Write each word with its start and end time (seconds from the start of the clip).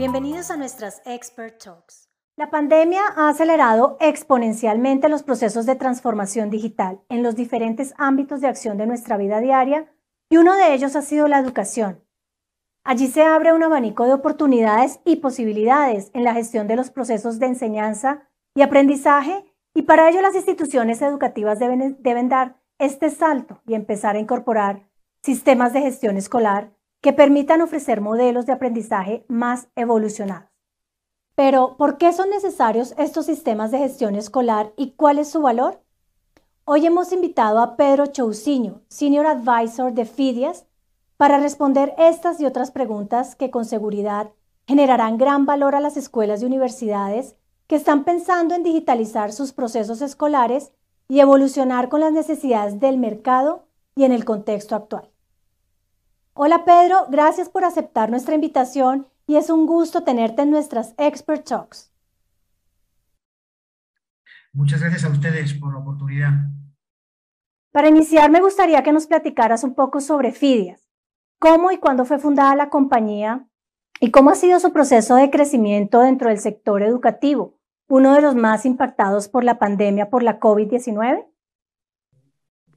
Bienvenidos 0.00 0.50
a 0.50 0.56
nuestras 0.56 1.02
Expert 1.04 1.62
Talks. 1.62 2.08
La 2.34 2.48
pandemia 2.48 3.02
ha 3.16 3.28
acelerado 3.28 3.98
exponencialmente 4.00 5.10
los 5.10 5.22
procesos 5.22 5.66
de 5.66 5.76
transformación 5.76 6.48
digital 6.48 7.02
en 7.10 7.22
los 7.22 7.36
diferentes 7.36 7.92
ámbitos 7.98 8.40
de 8.40 8.46
acción 8.48 8.78
de 8.78 8.86
nuestra 8.86 9.18
vida 9.18 9.40
diaria 9.40 9.92
y 10.30 10.38
uno 10.38 10.56
de 10.56 10.72
ellos 10.72 10.96
ha 10.96 11.02
sido 11.02 11.28
la 11.28 11.38
educación. 11.38 12.02
Allí 12.82 13.08
se 13.08 13.24
abre 13.24 13.52
un 13.52 13.62
abanico 13.62 14.06
de 14.06 14.14
oportunidades 14.14 15.00
y 15.04 15.16
posibilidades 15.16 16.10
en 16.14 16.24
la 16.24 16.32
gestión 16.32 16.66
de 16.66 16.76
los 16.76 16.90
procesos 16.90 17.38
de 17.38 17.48
enseñanza 17.48 18.26
y 18.54 18.62
aprendizaje 18.62 19.44
y 19.74 19.82
para 19.82 20.08
ello 20.08 20.22
las 20.22 20.34
instituciones 20.34 21.02
educativas 21.02 21.58
deben, 21.58 22.28
dar 22.30 22.56
este 22.78 23.10
salto 23.10 23.60
y 23.66 23.74
empezar 23.74 24.16
a 24.16 24.20
incorporar 24.20 24.88
sistemas 25.22 25.74
de 25.74 25.82
gestión 25.82 26.16
escolar 26.16 26.72
que 27.00 27.12
permitan 27.12 27.62
ofrecer 27.62 28.00
modelos 28.00 28.46
de 28.46 28.52
aprendizaje 28.52 29.24
más 29.28 29.68
evolucionados. 29.76 30.50
Pero, 31.34 31.76
¿por 31.76 31.96
qué 31.96 32.12
son 32.12 32.28
necesarios 32.30 32.94
estos 32.98 33.26
sistemas 33.26 33.70
de 33.70 33.78
gestión 33.78 34.14
escolar 34.14 34.72
y 34.76 34.92
cuál 34.92 35.18
es 35.18 35.30
su 35.30 35.40
valor? 35.40 35.82
Hoy 36.64 36.86
hemos 36.86 37.12
invitado 37.12 37.60
a 37.60 37.76
Pedro 37.76 38.06
Chousiño, 38.06 38.82
Senior 38.88 39.26
Advisor 39.26 39.92
de 39.92 40.04
FIDIAS, 40.04 40.66
para 41.16 41.38
responder 41.38 41.94
estas 41.98 42.40
y 42.40 42.46
otras 42.46 42.70
preguntas 42.70 43.34
que 43.36 43.50
con 43.50 43.64
seguridad 43.64 44.30
generarán 44.66 45.18
gran 45.18 45.46
valor 45.46 45.74
a 45.74 45.80
las 45.80 45.96
escuelas 45.96 46.42
y 46.42 46.46
universidades 46.46 47.36
que 47.66 47.76
están 47.76 48.04
pensando 48.04 48.54
en 48.54 48.62
digitalizar 48.62 49.32
sus 49.32 49.52
procesos 49.52 50.02
escolares 50.02 50.72
y 51.08 51.20
evolucionar 51.20 51.88
con 51.88 52.00
las 52.00 52.12
necesidades 52.12 52.80
del 52.80 52.98
mercado 52.98 53.66
y 53.96 54.04
en 54.04 54.12
el 54.12 54.24
contexto 54.24 54.76
actual. 54.76 55.09
Hola 56.42 56.64
Pedro, 56.64 57.04
gracias 57.10 57.50
por 57.50 57.66
aceptar 57.66 58.08
nuestra 58.08 58.34
invitación 58.34 59.06
y 59.26 59.36
es 59.36 59.50
un 59.50 59.66
gusto 59.66 60.04
tenerte 60.04 60.40
en 60.40 60.50
nuestras 60.50 60.94
Expert 60.96 61.46
Talks. 61.46 61.92
Muchas 64.54 64.80
gracias 64.80 65.04
a 65.04 65.10
ustedes 65.10 65.52
por 65.52 65.74
la 65.74 65.80
oportunidad. 65.80 66.30
Para 67.72 67.88
iniciar, 67.88 68.30
me 68.30 68.40
gustaría 68.40 68.82
que 68.82 68.90
nos 68.90 69.06
platicaras 69.06 69.64
un 69.64 69.74
poco 69.74 70.00
sobre 70.00 70.32
Fidias. 70.32 70.88
¿Cómo 71.38 71.72
y 71.72 71.76
cuándo 71.76 72.06
fue 72.06 72.18
fundada 72.18 72.56
la 72.56 72.70
compañía? 72.70 73.46
¿Y 74.00 74.10
cómo 74.10 74.30
ha 74.30 74.34
sido 74.34 74.60
su 74.60 74.72
proceso 74.72 75.16
de 75.16 75.28
crecimiento 75.28 76.00
dentro 76.00 76.30
del 76.30 76.38
sector 76.38 76.82
educativo, 76.82 77.58
uno 77.86 78.14
de 78.14 78.22
los 78.22 78.34
más 78.34 78.64
impactados 78.64 79.28
por 79.28 79.44
la 79.44 79.58
pandemia 79.58 80.08
por 80.08 80.22
la 80.22 80.40
COVID-19? 80.40 81.29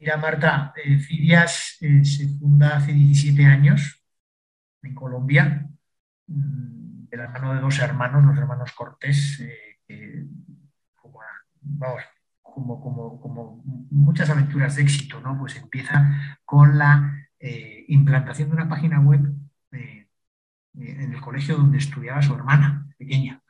Mira, 0.04 0.18
Marta, 0.18 0.74
eh, 0.76 0.98
Fidias 1.00 1.78
eh, 1.80 2.04
se 2.04 2.28
funda 2.28 2.76
hace 2.76 2.92
17 2.92 3.46
años 3.46 4.04
en 4.82 4.94
Colombia, 4.94 5.66
mm, 6.28 7.08
de 7.08 7.16
la 7.18 7.30
mano 7.30 7.54
de 7.54 7.62
dos 7.62 7.80
hermanos, 7.80 8.22
los 8.26 8.38
hermanos 8.38 8.74
Cortés, 8.74 9.42
eh, 9.88 10.28
como, 12.44 13.22
como, 13.22 13.64
muchas 13.92 14.30
aventuras 14.30 14.76
de 14.76 14.82
éxito, 14.82 15.22
¿no? 15.22 15.40
Pues 15.40 15.56
empieza 15.56 16.38
con 16.44 16.78
la 16.78 17.30
implantación 17.88 18.50
de 18.50 18.56
una 18.56 18.68
página 18.68 19.00
web 19.00 19.22
en 19.72 21.14
el 21.14 21.22
colegio 21.22 21.56
donde 21.56 21.78
estudiaba 21.78 22.22
su 22.22 22.36
hermana 22.36 22.88
pequeña. 22.98 23.42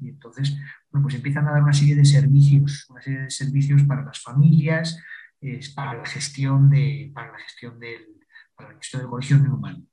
Y 0.00 0.08
entonces, 0.08 0.56
bueno, 0.90 1.04
pues 1.04 1.14
empiezan 1.14 1.46
a 1.46 1.52
dar 1.52 1.62
una 1.62 1.72
serie 1.72 1.94
de 1.94 2.04
servicios, 2.04 2.86
una 2.90 3.00
serie 3.00 3.20
de 3.20 3.30
servicios 3.30 3.84
para 3.84 4.02
las 4.04 4.20
familias, 4.20 4.98
es 5.40 5.70
para 5.70 5.94
la 5.94 6.06
gestión, 6.06 6.70
de, 6.70 7.10
para 7.14 7.32
la 7.32 7.38
gestión, 7.38 7.78
del, 7.80 8.02
para 8.54 8.70
la 8.70 8.76
gestión 8.76 9.02
del 9.02 9.10
colegio 9.10 9.38
Newman. 9.38 9.86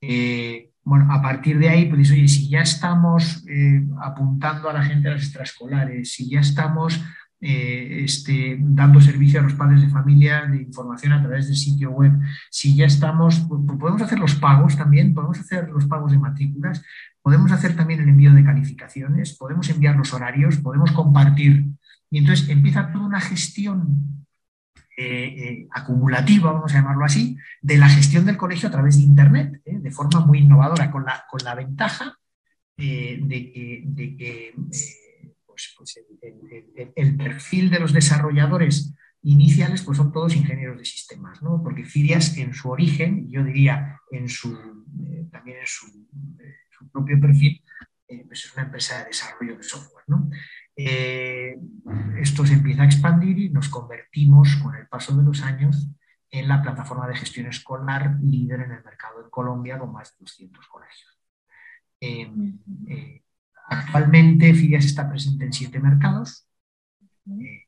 Eh, 0.00 0.70
bueno, 0.84 1.12
a 1.12 1.20
partir 1.20 1.58
de 1.58 1.68
ahí, 1.68 1.86
pues 1.86 2.10
oye, 2.10 2.28
si 2.28 2.48
ya 2.48 2.60
estamos 2.60 3.44
eh, 3.48 3.86
apuntando 4.00 4.70
a 4.70 4.72
la 4.72 4.84
gente 4.84 5.08
a 5.08 5.12
las 5.12 5.22
extraescolares, 5.22 6.12
si 6.12 6.30
ya 6.30 6.40
estamos 6.40 7.04
eh, 7.40 8.04
este, 8.04 8.56
dando 8.58 9.00
servicio 9.00 9.38
a 9.38 9.42
los 9.42 9.54
padres 9.54 9.82
de 9.82 9.88
familia 9.88 10.46
de 10.46 10.62
información 10.62 11.12
a 11.12 11.20
través 11.20 11.46
del 11.46 11.56
sitio 11.56 11.90
web, 11.90 12.12
si 12.50 12.74
ya 12.74 12.86
estamos, 12.86 13.40
pues, 13.48 13.60
pues 13.66 13.78
podemos 13.78 14.02
hacer 14.02 14.18
los 14.18 14.34
pagos 14.36 14.76
también, 14.76 15.14
podemos 15.14 15.38
hacer 15.38 15.68
los 15.68 15.86
pagos 15.86 16.12
de 16.12 16.18
matrículas, 16.18 16.82
podemos 17.22 17.52
hacer 17.52 17.76
también 17.76 18.00
el 18.00 18.08
envío 18.08 18.32
de 18.32 18.44
calificaciones, 18.44 19.36
podemos 19.36 19.68
enviar 19.68 19.96
los 19.96 20.12
horarios, 20.14 20.56
podemos 20.58 20.90
compartir. 20.92 21.66
Y 22.10 22.18
entonces 22.18 22.48
empieza 22.48 22.90
toda 22.90 23.04
una 23.04 23.20
gestión 23.20 24.17
eh, 25.00 25.04
eh, 25.04 25.68
acumulativa, 25.70 26.50
vamos 26.50 26.74
a 26.74 26.78
llamarlo 26.78 27.04
así, 27.04 27.36
de 27.62 27.78
la 27.78 27.88
gestión 27.88 28.26
del 28.26 28.36
colegio 28.36 28.68
a 28.68 28.72
través 28.72 28.96
de 28.96 29.04
Internet, 29.04 29.62
¿eh? 29.64 29.78
de 29.78 29.92
forma 29.92 30.26
muy 30.26 30.40
innovadora, 30.40 30.90
con 30.90 31.04
la, 31.04 31.24
con 31.30 31.38
la 31.44 31.54
ventaja 31.54 32.18
de 32.76 33.44
que, 34.18 34.54
pues, 35.46 35.74
pues 35.78 36.00
el, 36.96 37.16
perfil 37.16 37.70
de 37.70 37.78
los 37.78 37.92
desarrolladores 37.92 38.92
iniciales 39.22 39.82
pues 39.82 39.98
son 39.98 40.10
todos 40.10 40.34
ingenieros 40.34 40.78
de 40.78 40.84
sistemas, 40.84 41.42
¿no? 41.42 41.62
porque 41.62 41.84
Fidias 41.84 42.36
en 42.36 42.52
su 42.52 42.68
origen, 42.68 43.30
yo 43.30 43.44
diría 43.44 44.00
en 44.10 44.28
su, 44.28 44.52
también 45.30 45.58
en 45.58 45.66
su, 45.66 45.86
propio 46.90 47.20
perfil, 47.20 47.62
pues 48.26 48.46
es 48.46 48.52
una 48.54 48.64
empresa 48.64 48.98
de 48.98 49.04
desarrollo 49.04 49.56
de 49.56 49.62
software. 49.62 50.04
¿no? 50.08 50.28
Eh, 50.80 51.58
esto 52.20 52.46
se 52.46 52.54
empieza 52.54 52.82
a 52.82 52.84
expandir 52.84 53.36
y 53.36 53.50
nos 53.50 53.68
convertimos 53.68 54.54
con 54.62 54.76
el 54.76 54.86
paso 54.86 55.16
de 55.16 55.24
los 55.24 55.42
años 55.42 55.90
en 56.30 56.46
la 56.46 56.62
plataforma 56.62 57.08
de 57.08 57.16
gestión 57.16 57.46
escolar 57.46 58.16
líder 58.22 58.60
en 58.60 58.70
el 58.70 58.84
mercado 58.84 59.24
en 59.24 59.28
Colombia 59.28 59.76
con 59.76 59.92
más 59.92 60.12
de 60.12 60.18
200 60.20 60.68
colegios. 60.68 61.20
Em, 62.00 62.60
eh, 62.86 63.24
actualmente 63.66 64.54
Fidias 64.54 64.84
está 64.84 65.10
presente 65.10 65.46
en 65.46 65.52
siete 65.52 65.80
mercados, 65.80 66.46
eh, 67.26 67.64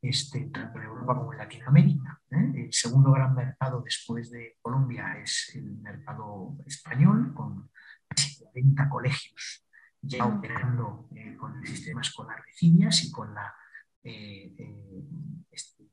este, 0.00 0.46
tanto 0.46 0.78
en 0.78 0.84
Europa 0.86 1.16
como 1.18 1.32
en 1.34 1.38
Latinoamérica. 1.40 2.22
El 2.30 2.72
segundo 2.72 3.12
gran 3.12 3.34
mercado 3.34 3.82
después 3.82 4.30
de 4.30 4.56
Colombia 4.62 5.18
es 5.22 5.52
el 5.56 5.76
mercado 5.76 6.56
español, 6.66 7.34
con 7.34 7.70
casi 8.08 8.42
40 8.42 8.88
colegios 8.88 9.66
ya 10.02 10.26
operando 10.26 11.08
eh, 11.14 11.36
con 11.36 11.58
el 11.58 11.66
sistema 11.66 12.00
escolar 12.00 12.42
de 12.44 12.52
Civias 12.52 13.04
y 13.04 13.10
con, 13.10 13.34
la, 13.34 13.54
eh, 14.02 14.54
eh, 14.58 15.04
este, 15.50 15.84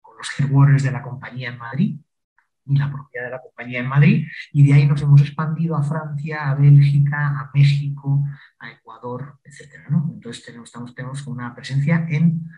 con 0.00 0.16
los 0.16 0.28
headquarters 0.38 0.82
de 0.82 0.90
la 0.90 1.02
compañía 1.02 1.50
en 1.50 1.58
Madrid 1.58 1.98
y 2.66 2.78
la 2.78 2.90
propiedad 2.90 3.26
de 3.26 3.30
la 3.32 3.42
compañía 3.42 3.80
en 3.80 3.88
Madrid, 3.88 4.26
y 4.50 4.66
de 4.66 4.72
ahí 4.72 4.86
nos 4.86 5.02
hemos 5.02 5.20
expandido 5.20 5.76
a 5.76 5.82
Francia, 5.82 6.48
a 6.48 6.54
Bélgica, 6.54 7.38
a 7.38 7.50
México, 7.52 8.24
a 8.58 8.70
Ecuador, 8.70 9.38
etc. 9.44 9.84
Entonces 9.86 10.46
tenemos, 10.46 10.72
tenemos 10.94 11.26
una 11.26 11.54
presencia 11.54 12.06
en 12.08 12.48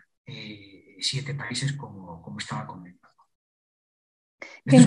siete 1.01 1.33
países 1.35 1.73
como, 1.73 2.21
como 2.21 2.37
estaba 2.37 2.65
comentando. 2.65 3.06
Esto 4.67 4.77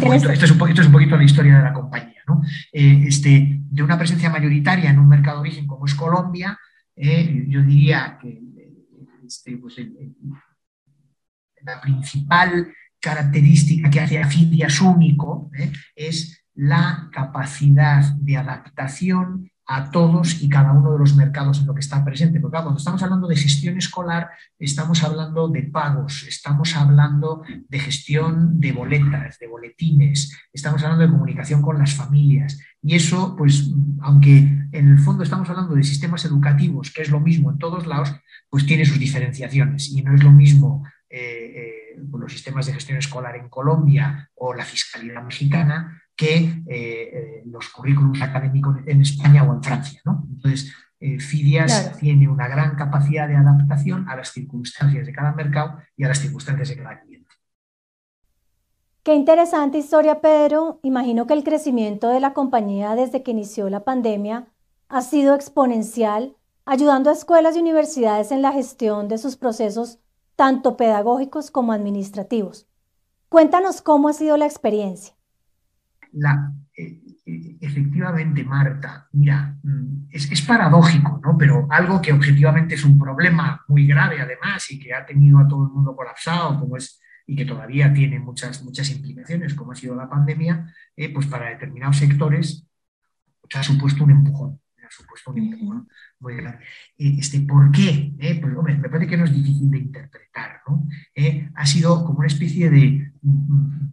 es, 0.45 0.51
un 0.51 0.59
poquito, 0.59 0.83
es, 0.83 0.89
un 0.89 1.11
la 1.11 1.25
historia 1.25 1.57
de 1.57 1.63
la 1.63 1.73
compañía. 1.73 2.21
¿no? 2.27 2.43
Eh, 2.73 3.05
este, 3.07 3.61
de 3.71 3.83
una 3.83 3.99
presencia 3.99 4.29
mayoritaria 4.29 4.91
en 4.91 4.99
un 4.99 5.09
mercado 5.09 5.39
de 5.39 5.49
origen 5.49 5.67
como 5.67 5.87
es 5.87 5.95
Colombia, 5.95 6.59
eh, 6.95 7.47
yo 7.49 7.63
diría 7.63 8.19
que 8.21 8.41
este, 9.27 9.57
pues 9.57 9.77
la 11.63 11.81
principal 11.81 12.73
característica 13.01 13.89
que 13.91 14.01
hace 14.01 14.19
a 14.19 14.29
Fidias 14.29 14.81
único 14.81 15.51
eh, 15.59 15.73
es 15.95 16.45
la 16.55 17.09
capacidad 17.13 18.05
de 18.17 18.37
adaptación 18.37 19.50
a 19.73 19.89
todos 19.93 20.43
y 20.43 20.49
cada 20.49 20.73
uno 20.73 20.93
de 20.93 20.99
los 20.99 21.15
mercados 21.15 21.61
en 21.61 21.67
lo 21.67 21.75
que 21.75 21.81
está 21.81 22.05
presente. 22.05 22.41
Porque 22.41 22.59
cuando 22.61 22.77
estamos 22.77 23.01
hablando 23.05 23.29
de 23.29 23.37
gestión 23.37 23.79
escolar, 23.79 24.29
estamos 24.59 25.05
hablando 25.05 25.47
de 25.47 25.63
pagos, 25.63 26.25
estamos 26.27 26.75
hablando 26.75 27.45
de 27.69 27.79
gestión 27.79 28.59
de 28.59 28.73
boletas, 28.73 29.39
de 29.39 29.47
boletines, 29.47 30.37
estamos 30.53 30.83
hablando 30.83 31.05
de 31.05 31.13
comunicación 31.13 31.63
con 31.63 31.79
las 31.79 31.95
familias. 31.95 32.61
Y 32.83 32.97
eso, 32.97 33.37
pues, 33.39 33.71
aunque 34.01 34.39
en 34.73 34.89
el 34.89 34.99
fondo 34.99 35.23
estamos 35.23 35.49
hablando 35.49 35.77
de 35.77 35.85
sistemas 35.85 36.25
educativos, 36.25 36.91
que 36.91 37.03
es 37.03 37.11
lo 37.11 37.21
mismo 37.21 37.53
en 37.53 37.59
todos 37.59 37.87
lados, 37.87 38.13
pues 38.49 38.67
tiene 38.67 38.85
sus 38.85 38.99
diferenciaciones. 38.99 39.89
Y 39.91 40.03
no 40.03 40.17
es 40.17 40.25
lo 40.25 40.33
mismo 40.33 40.83
eh, 41.09 41.95
eh, 41.95 42.03
los 42.19 42.33
sistemas 42.33 42.67
de 42.67 42.73
gestión 42.73 42.99
escolar 42.99 43.37
en 43.37 43.49
Colombia 43.49 44.31
o 44.35 44.53
la 44.53 44.65
fiscalidad 44.65 45.23
mexicana 45.23 46.03
que 46.21 46.37
eh, 46.37 46.63
eh, 46.69 47.43
los 47.47 47.71
currículums 47.71 48.21
académicos 48.21 48.77
en 48.85 49.01
España 49.01 49.43
o 49.43 49.55
en 49.55 49.63
Francia. 49.63 50.03
Entonces, 50.05 50.71
eh, 51.01 51.19
FIDIAS 51.19 51.97
tiene 51.99 52.29
una 52.29 52.47
gran 52.47 52.77
capacidad 52.77 53.27
de 53.27 53.37
adaptación 53.37 54.07
a 54.07 54.17
las 54.17 54.29
circunstancias 54.29 55.07
de 55.07 55.13
cada 55.15 55.33
mercado 55.33 55.79
y 55.97 56.05
a 56.05 56.09
las 56.09 56.19
circunstancias 56.19 56.69
de 56.69 56.77
cada 56.77 57.01
cliente. 57.01 57.31
Qué 59.03 59.15
interesante 59.15 59.79
historia, 59.79 60.21
Pedro. 60.21 60.79
Imagino 60.83 61.27
que 61.27 61.33
el 61.33 61.43
crecimiento 61.43 62.11
de 62.11 62.21
la 62.21 62.35
compañía 62.35 62.95
desde 62.97 63.23
que 63.23 63.31
inició 63.31 63.71
la 63.71 63.85
pandemia 63.85 64.47
ha 64.91 65.01
sido 65.01 65.35
exponencial, 65.35 66.37
ayudando 66.67 67.09
a 67.09 67.15
escuelas 67.15 67.57
y 67.57 67.61
universidades 67.61 68.31
en 68.31 68.43
la 68.43 68.53
gestión 68.53 69.09
de 69.09 69.17
sus 69.17 69.37
procesos, 69.37 70.01
tanto 70.37 70.77
pedagógicos 70.77 71.51
como 71.51 71.73
administrativos. 71.73 72.69
Cuéntanos 73.31 73.81
cómo 73.81 74.11
ha 74.11 74.13
sido 74.13 74.37
la 74.37 74.45
experiencia 74.45 75.15
la, 76.13 76.53
eh, 76.77 77.01
efectivamente, 77.61 78.45
Marta, 78.45 79.09
mira, 79.13 79.57
mm, 79.63 80.09
es, 80.11 80.43
paradójico, 80.43 81.21
¿no? 81.23 81.37
Pero 81.39 81.67
algo 81.71 82.01
que 82.01 82.13
objetivamente 82.13 82.75
es 82.75 82.85
un 82.85 82.99
problema 82.99 83.65
muy 83.69 83.87
grave 83.87 84.21
además 84.21 84.71
y 84.71 84.79
que 84.79 84.95
ha 84.95 85.07
tenido 85.07 85.39
a 85.39 85.49
todo 85.49 85.67
el 85.67 85.73
mundo 85.73 85.95
colapsado, 85.95 86.59
como 86.59 86.77
es 86.77 87.01
y 87.31 87.37
que 87.37 87.45
todavía 87.45 87.93
tiene 87.93 88.19
muchas, 88.19 88.61
muchas 88.65 88.91
implicaciones, 88.91 89.55
como 89.55 89.71
ha 89.71 89.77
sido 89.77 89.95
la 89.95 90.11
pandemia, 90.11 90.75
eh, 90.97 91.15
pues 91.15 91.29
para 91.29 91.51
determinados 91.51 91.99
sectores 91.99 92.67
pues 93.41 93.55
ha 93.55 93.63
supuesto 93.63 94.03
un 94.03 94.11
empujón, 94.11 94.61
ha 94.85 94.91
supuesto 94.91 95.31
un 95.31 95.39
empujón 95.39 95.89
muy 96.19 96.35
grande. 96.35 96.65
Eh, 96.99 97.19
este, 97.21 97.39
¿Por 97.43 97.71
qué? 97.71 98.13
Eh, 98.19 98.41
pues, 98.41 98.53
me 98.81 98.89
parece 98.89 99.09
que 99.09 99.17
no 99.17 99.27
es 99.27 99.33
difícil 99.33 99.71
de 99.71 99.79
interpretar, 99.79 100.63
¿no? 100.67 100.89
ha 101.55 101.67
sido 101.67 102.05
como 102.05 102.19
una 102.19 102.27
especie 102.27 102.69
de 102.69 103.13
mm, 103.23 103.55
mm, 103.55 103.93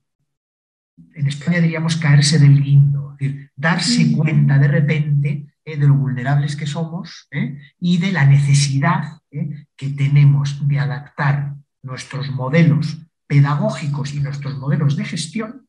en 1.18 1.28
España 1.28 1.60
diríamos 1.60 1.96
caerse 1.96 2.38
del 2.38 2.62
guindo, 2.62 3.14
es 3.14 3.18
decir, 3.18 3.52
darse 3.56 4.12
cuenta 4.16 4.60
de 4.60 4.68
repente 4.68 5.48
eh, 5.66 5.78
de 5.78 5.88
lo 5.88 5.96
vulnerables 5.96 6.56
que 6.56 6.68
somos 6.68 7.28
eh, 7.32 7.58
y 7.80 7.98
de 7.98 8.12
la 8.12 8.26
necesidad 8.26 9.20
eh, 9.32 9.66
que 9.76 9.90
tenemos 9.90 10.68
de 10.68 10.80
adaptar 10.80 11.56
nuestros 11.82 12.30
modelos 12.30 13.00
pedagógicos 13.26 14.14
y 14.14 14.20
nuestros 14.20 14.58
modelos 14.58 14.96
de 14.96 15.06
gestión 15.06 15.68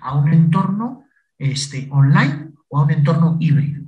a 0.00 0.16
un 0.16 0.32
entorno 0.32 1.04
este, 1.38 1.86
online 1.92 2.50
o 2.68 2.80
a 2.80 2.84
un 2.84 2.90
entorno 2.90 3.36
híbrido, 3.38 3.84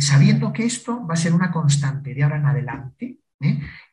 sabiendo 0.00 0.50
que 0.50 0.64
esto 0.64 1.06
va 1.06 1.12
a 1.12 1.18
ser 1.18 1.34
una 1.34 1.50
constante 1.50 2.14
de 2.14 2.22
ahora 2.22 2.38
en 2.38 2.46
adelante. 2.46 3.18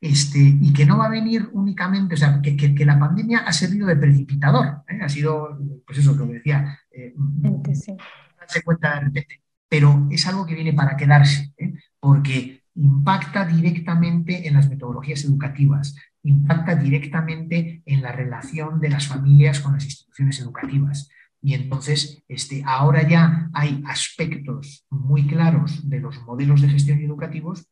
Este, 0.02 0.40
y 0.40 0.74
que 0.74 0.86
no 0.86 0.98
va 0.98 1.06
a 1.06 1.10
venir 1.10 1.50
únicamente, 1.54 2.16
o 2.16 2.18
sea, 2.18 2.42
que, 2.42 2.56
que, 2.56 2.86
la 2.86 3.00
pandemia 3.00 3.40
ha 3.40 3.54
servido 3.54 3.88
de 3.88 3.96
precipitador, 3.96 4.84
¿eh? 4.88 5.00
ha 5.02 5.10
sido, 5.10 5.58
pues 5.86 6.00
eso, 6.00 6.18
que 6.18 6.34
decía, 6.34 6.80
eh, 6.92 7.14
darse 8.40 8.64
cuenta 8.64 8.96
de 8.96 9.02
repente, 9.02 9.42
pero 9.68 10.08
es 10.12 10.28
algo 10.28 10.46
que 10.46 10.56
viene 10.56 10.74
para 10.74 10.96
quedarse, 10.96 11.54
porque 12.00 12.64
impacta 12.76 13.46
directamente 13.46 14.48
en 14.48 14.54
las 14.54 14.70
metodologías 14.70 15.24
educativas, 15.24 15.96
impacta 16.24 16.76
directamente 16.76 17.82
en 17.86 18.02
la 18.02 18.12
relación 18.12 18.80
de 18.80 18.90
las 18.90 19.08
familias 19.08 19.60
con 19.60 19.74
las 19.74 19.86
instituciones 19.86 20.40
educativas. 20.40 21.10
Y 21.42 21.54
entonces, 21.54 22.24
este, 22.28 22.64
ahora 22.66 23.08
ya 23.08 23.50
hay 23.54 23.84
aspectos 23.86 24.86
muy 24.90 25.28
claros 25.28 25.88
de 25.88 26.00
los 26.00 26.22
modelos 26.24 26.62
de 26.62 26.70
gestión 26.70 27.00
educativos 27.00 27.68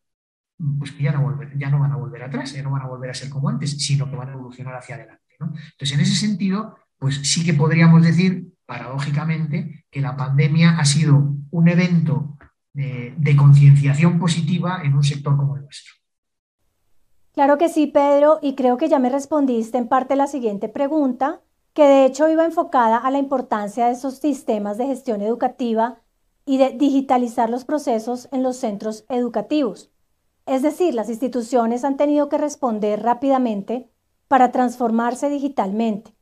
pues 0.78 0.92
que 0.92 1.02
ya 1.02 1.12
no, 1.12 1.38
ya 1.56 1.70
no 1.70 1.80
van 1.80 1.92
a 1.92 1.96
volver 1.96 2.22
atrás, 2.22 2.52
ya 2.52 2.62
no 2.62 2.70
van 2.70 2.82
a 2.82 2.88
volver 2.88 3.10
a 3.10 3.14
ser 3.14 3.28
como 3.30 3.48
antes, 3.48 3.78
sino 3.78 4.08
que 4.08 4.16
van 4.16 4.28
a 4.28 4.32
evolucionar 4.32 4.74
hacia 4.74 4.96
adelante. 4.96 5.22
Entonces, 5.38 5.92
en 5.92 6.00
ese 6.00 6.14
sentido, 6.14 6.76
pues 6.98 7.16
sí 7.16 7.44
que 7.44 7.54
podríamos 7.54 8.02
decir, 8.02 8.52
paradójicamente, 8.66 9.84
que 9.90 10.00
la 10.00 10.16
pandemia 10.16 10.78
ha 10.78 10.84
sido 10.84 11.34
un 11.50 11.68
evento 11.68 12.38
de, 12.72 13.14
de 13.16 13.36
concienciación 13.36 14.18
positiva 14.18 14.80
en 14.82 14.94
un 14.94 15.04
sector 15.04 15.36
como 15.36 15.56
el 15.56 15.62
nuestro. 15.62 15.92
Claro 17.32 17.58
que 17.58 17.68
sí, 17.68 17.88
Pedro, 17.88 18.38
y 18.40 18.54
creo 18.54 18.76
que 18.76 18.88
ya 18.88 19.00
me 19.00 19.10
respondiste 19.10 19.76
en 19.76 19.88
parte 19.88 20.14
la 20.14 20.28
siguiente 20.28 20.68
pregunta, 20.68 21.40
que 21.72 21.82
de 21.82 22.06
hecho 22.06 22.28
iba 22.28 22.44
enfocada 22.44 22.96
a 22.96 23.10
la 23.10 23.18
importancia 23.18 23.86
de 23.86 23.92
esos 23.92 24.18
sistemas 24.18 24.78
de 24.78 24.86
gestión 24.86 25.20
educativa 25.20 26.00
y 26.46 26.58
de 26.58 26.70
digitalizar 26.70 27.50
los 27.50 27.64
procesos 27.64 28.28
en 28.30 28.42
los 28.42 28.56
centros 28.56 29.04
educativos. 29.08 29.90
Es 30.46 30.62
decir, 30.62 30.94
las 30.94 31.08
instituciones 31.08 31.84
han 31.84 31.96
tenido 31.96 32.28
que 32.28 32.38
responder 32.38 33.02
rápidamente 33.02 33.90
para 34.28 34.52
transformarse 34.52 35.30
digitalmente. 35.30 36.14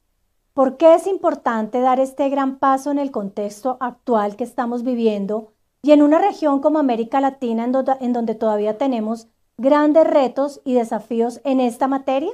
¿Por 0.54 0.76
qué 0.76 0.94
es 0.94 1.06
importante 1.06 1.80
dar 1.80 1.98
este 1.98 2.28
gran 2.28 2.58
paso 2.58 2.90
en 2.90 2.98
el 2.98 3.10
contexto 3.10 3.78
actual 3.80 4.36
que 4.36 4.44
estamos 4.44 4.84
viviendo 4.84 5.54
y 5.82 5.92
en 5.92 6.02
una 6.02 6.18
región 6.18 6.60
como 6.60 6.78
América 6.78 7.20
Latina 7.20 7.64
en, 7.64 8.12
donde 8.12 8.34
todavía 8.34 8.78
tenemos 8.78 9.28
grandes 9.56 10.06
retos 10.06 10.60
y 10.64 10.74
desafíos 10.74 11.40
en 11.44 11.60
esta 11.60 11.88
materia? 11.88 12.30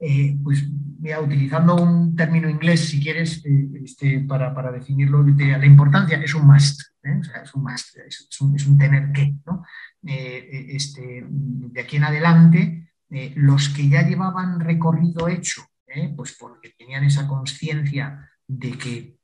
Eh, 0.00 0.36
pues 0.42 0.64
mira, 0.98 1.20
utilizando 1.20 1.76
un 1.76 2.14
término 2.16 2.50
inglés, 2.50 2.88
si 2.88 3.00
quieres, 3.00 3.42
eh, 3.46 3.68
este, 3.84 4.20
para, 4.20 4.52
para, 4.52 4.72
definirlo, 4.72 5.22
la 5.22 5.64
importancia 5.64 6.20
es 6.22 6.34
un 6.34 6.46
must, 6.46 6.80
¿eh? 7.06 7.20
es 7.42 7.54
un 7.54 7.62
must, 7.62 7.96
es, 7.98 8.40
un, 8.40 8.56
es 8.56 8.66
un, 8.66 8.78
tener 8.78 9.12
que. 9.12 9.34
¿no? 9.46 9.64
Eh, 10.02 10.66
este, 10.70 11.24
de 11.28 11.80
aquí 11.80 11.96
en 11.96 12.04
adelante, 12.04 12.92
eh, 13.10 13.32
los 13.36 13.68
que 13.68 13.88
ya 13.88 14.02
llevaban 14.02 14.60
recorrido 14.60 15.28
hecho, 15.28 15.62
eh, 15.86 16.12
pues 16.16 16.36
porque 16.38 16.74
tenían 16.76 17.04
esa 17.04 17.28
conciencia 17.28 18.30
de 18.46 18.72
que 18.72 19.18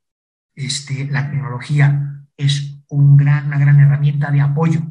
este, 0.55 1.05
la 1.05 1.29
tecnología 1.29 2.25
es 2.37 2.79
un 2.89 3.17
gran, 3.17 3.47
una 3.47 3.57
gran 3.57 3.79
herramienta 3.79 4.31
de 4.31 4.41
apoyo 4.41 4.81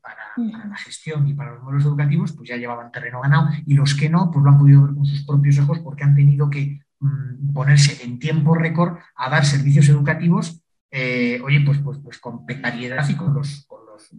para, 0.00 0.68
la 0.68 0.76
gestión 0.76 1.26
y 1.26 1.34
para 1.34 1.54
los 1.54 1.62
modelos 1.62 1.84
educativos, 1.84 2.32
pues 2.32 2.48
ya 2.48 2.56
llevaban 2.56 2.92
terreno 2.92 3.20
ganado 3.20 3.50
y 3.64 3.74
los 3.74 3.94
que 3.94 4.08
no, 4.08 4.30
pues 4.30 4.44
lo 4.44 4.50
han 4.50 4.58
podido 4.58 4.82
ver 4.82 4.94
con 4.94 5.06
sus 5.06 5.24
propios 5.24 5.58
ojos 5.58 5.80
porque 5.80 6.04
han 6.04 6.14
tenido 6.14 6.48
que 6.50 6.80
mm, 7.00 7.52
ponerse 7.52 8.04
en 8.04 8.18
tiempo 8.18 8.54
récord 8.54 8.98
a 9.16 9.30
dar 9.30 9.44
servicios 9.44 9.88
educativos, 9.88 10.62
oye, 11.42 11.60
pues, 11.64 11.78
pues, 11.78 11.98
pues 12.02 12.18
con 12.18 12.46
precariedad 12.46 13.08
y 13.08 13.14
con 13.14 13.34
los, 13.34 13.66
con 13.66 13.84
los 13.86 14.10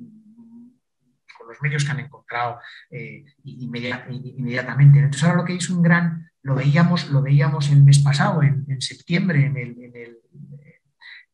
los 1.47 1.61
medios 1.61 1.85
que 1.85 1.91
han 1.91 1.99
encontrado 1.99 2.59
eh, 2.91 3.23
inmediatamente. 3.43 4.99
Entonces 4.99 5.23
ahora 5.23 5.37
lo 5.37 5.45
que 5.45 5.55
es 5.55 5.69
un 5.69 5.81
gran, 5.81 6.29
lo 6.43 6.55
veíamos, 6.55 7.09
lo 7.09 7.21
veíamos 7.21 7.69
el 7.71 7.83
mes 7.83 7.99
pasado, 7.99 8.43
en, 8.43 8.81
septiembre, 8.81 9.45
en 9.45 9.57
el, 9.57 9.77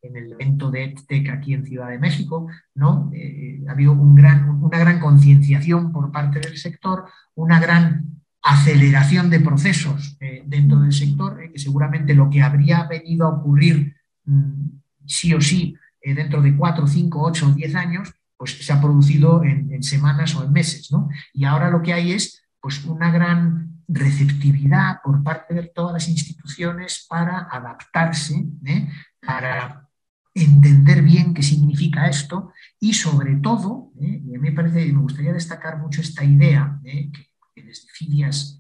en 0.02 0.16
el, 0.16 0.32
evento 0.34 0.70
de 0.70 0.84
EdTech 0.84 1.30
aquí 1.30 1.54
en 1.54 1.66
Ciudad 1.66 1.90
de 1.90 1.98
México, 1.98 2.48
¿no? 2.76 3.10
Eh, 3.14 3.64
ha 3.68 3.72
habido 3.72 3.94
un 3.94 4.16
gran, 4.16 4.50
una 4.50 4.78
gran 4.78 5.00
concienciación 5.00 5.94
por 5.94 6.12
parte 6.12 6.40
del 6.40 6.58
sector, 6.58 7.06
una 7.36 7.60
gran 7.60 8.22
aceleración 8.42 9.30
de 9.30 9.40
procesos 9.40 10.18
eh, 10.20 10.44
dentro 10.46 10.80
del 10.80 10.92
sector, 10.92 11.40
que 11.50 11.58
seguramente 11.58 12.14
lo 12.14 12.30
que 12.30 12.42
habría 12.42 12.84
venido 12.84 13.26
a 13.26 13.30
ocurrir 13.30 13.96
mm, 14.26 14.83
sí 15.06 15.34
o 15.34 15.42
sí 15.42 15.76
dentro 16.02 16.42
de 16.42 16.56
cuatro, 16.56 16.86
cinco, 16.86 17.22
ocho 17.24 17.48
o 17.48 17.52
diez 17.52 17.76
años, 17.76 18.14
pues 18.38 18.58
se 18.66 18.74
ha 18.74 18.82
producido 18.82 19.44
en, 19.44 19.82
semanas 19.84 20.36
o 20.36 20.44
en 20.44 20.52
meses. 20.52 20.92
¿no? 20.92 21.10
Y 21.34 21.46
ahora 21.46 21.70
lo 21.70 21.82
que 21.82 21.94
hay 21.94 22.12
es 22.12 22.44
pues, 22.60 22.84
una 22.86 23.10
gran 23.12 23.74
receptividad 23.88 25.02
por 25.04 25.24
parte 25.24 25.54
de 25.54 25.64
todas 25.64 25.94
las 25.94 26.10
instituciones 26.10 27.06
para 27.08 27.48
adaptarse, 27.50 28.46
¿eh? 28.66 28.90
para 29.26 29.88
entender 30.34 31.04
bien 31.04 31.34
qué 31.34 31.44
significa 31.44 32.08
esto 32.08 32.52
y 32.80 32.94
sobre 32.94 33.36
todo, 33.36 33.92
¿eh? 34.02 34.22
y 34.26 34.36
a 34.36 34.40
mí 34.40 34.50
me, 34.50 34.52
parece, 34.52 34.92
me 34.92 35.02
gustaría 35.02 35.34
destacar 35.34 35.78
mucho 35.78 36.02
esta 36.02 36.24
idea 36.24 36.80
¿eh? 36.84 37.12
que, 37.54 37.64
desde 37.64 37.88
FIDIAS 37.92 38.60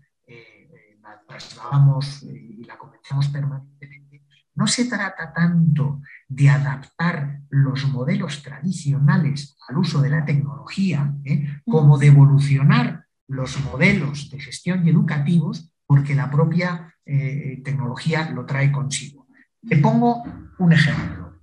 la 1.01 1.21
trasladamos 1.27 2.23
y 2.23 2.63
la 2.63 2.77
comentamos 2.77 3.27
permanentemente, 3.27 4.23
no 4.55 4.67
se 4.67 4.85
trata 4.85 5.33
tanto 5.33 6.01
de 6.27 6.49
adaptar 6.49 7.41
los 7.49 7.87
modelos 7.87 8.41
tradicionales 8.41 9.55
al 9.67 9.77
uso 9.77 10.01
de 10.01 10.09
la 10.09 10.25
tecnología, 10.25 11.13
¿eh? 11.23 11.61
como 11.65 11.97
de 11.97 12.07
evolucionar 12.07 13.05
los 13.27 13.59
modelos 13.65 14.29
de 14.29 14.39
gestión 14.39 14.85
y 14.85 14.89
educativos, 14.89 15.71
porque 15.85 16.15
la 16.15 16.29
propia 16.29 16.95
eh, 17.05 17.61
tecnología 17.63 18.29
lo 18.31 18.45
trae 18.45 18.71
consigo. 18.71 19.27
Te 19.67 19.77
pongo 19.77 20.23
un 20.59 20.73
ejemplo. 20.73 21.41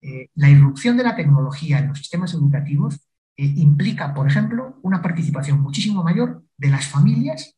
Eh, 0.00 0.28
la 0.34 0.50
irrupción 0.50 0.96
de 0.96 1.04
la 1.04 1.16
tecnología 1.16 1.78
en 1.78 1.88
los 1.88 1.98
sistemas 1.98 2.34
educativos 2.34 3.00
implica, 3.34 4.12
por 4.12 4.28
ejemplo, 4.28 4.78
una 4.82 5.00
participación 5.00 5.60
muchísimo 5.60 6.04
mayor 6.04 6.44
de 6.56 6.68
las 6.68 6.86
familias 6.86 7.56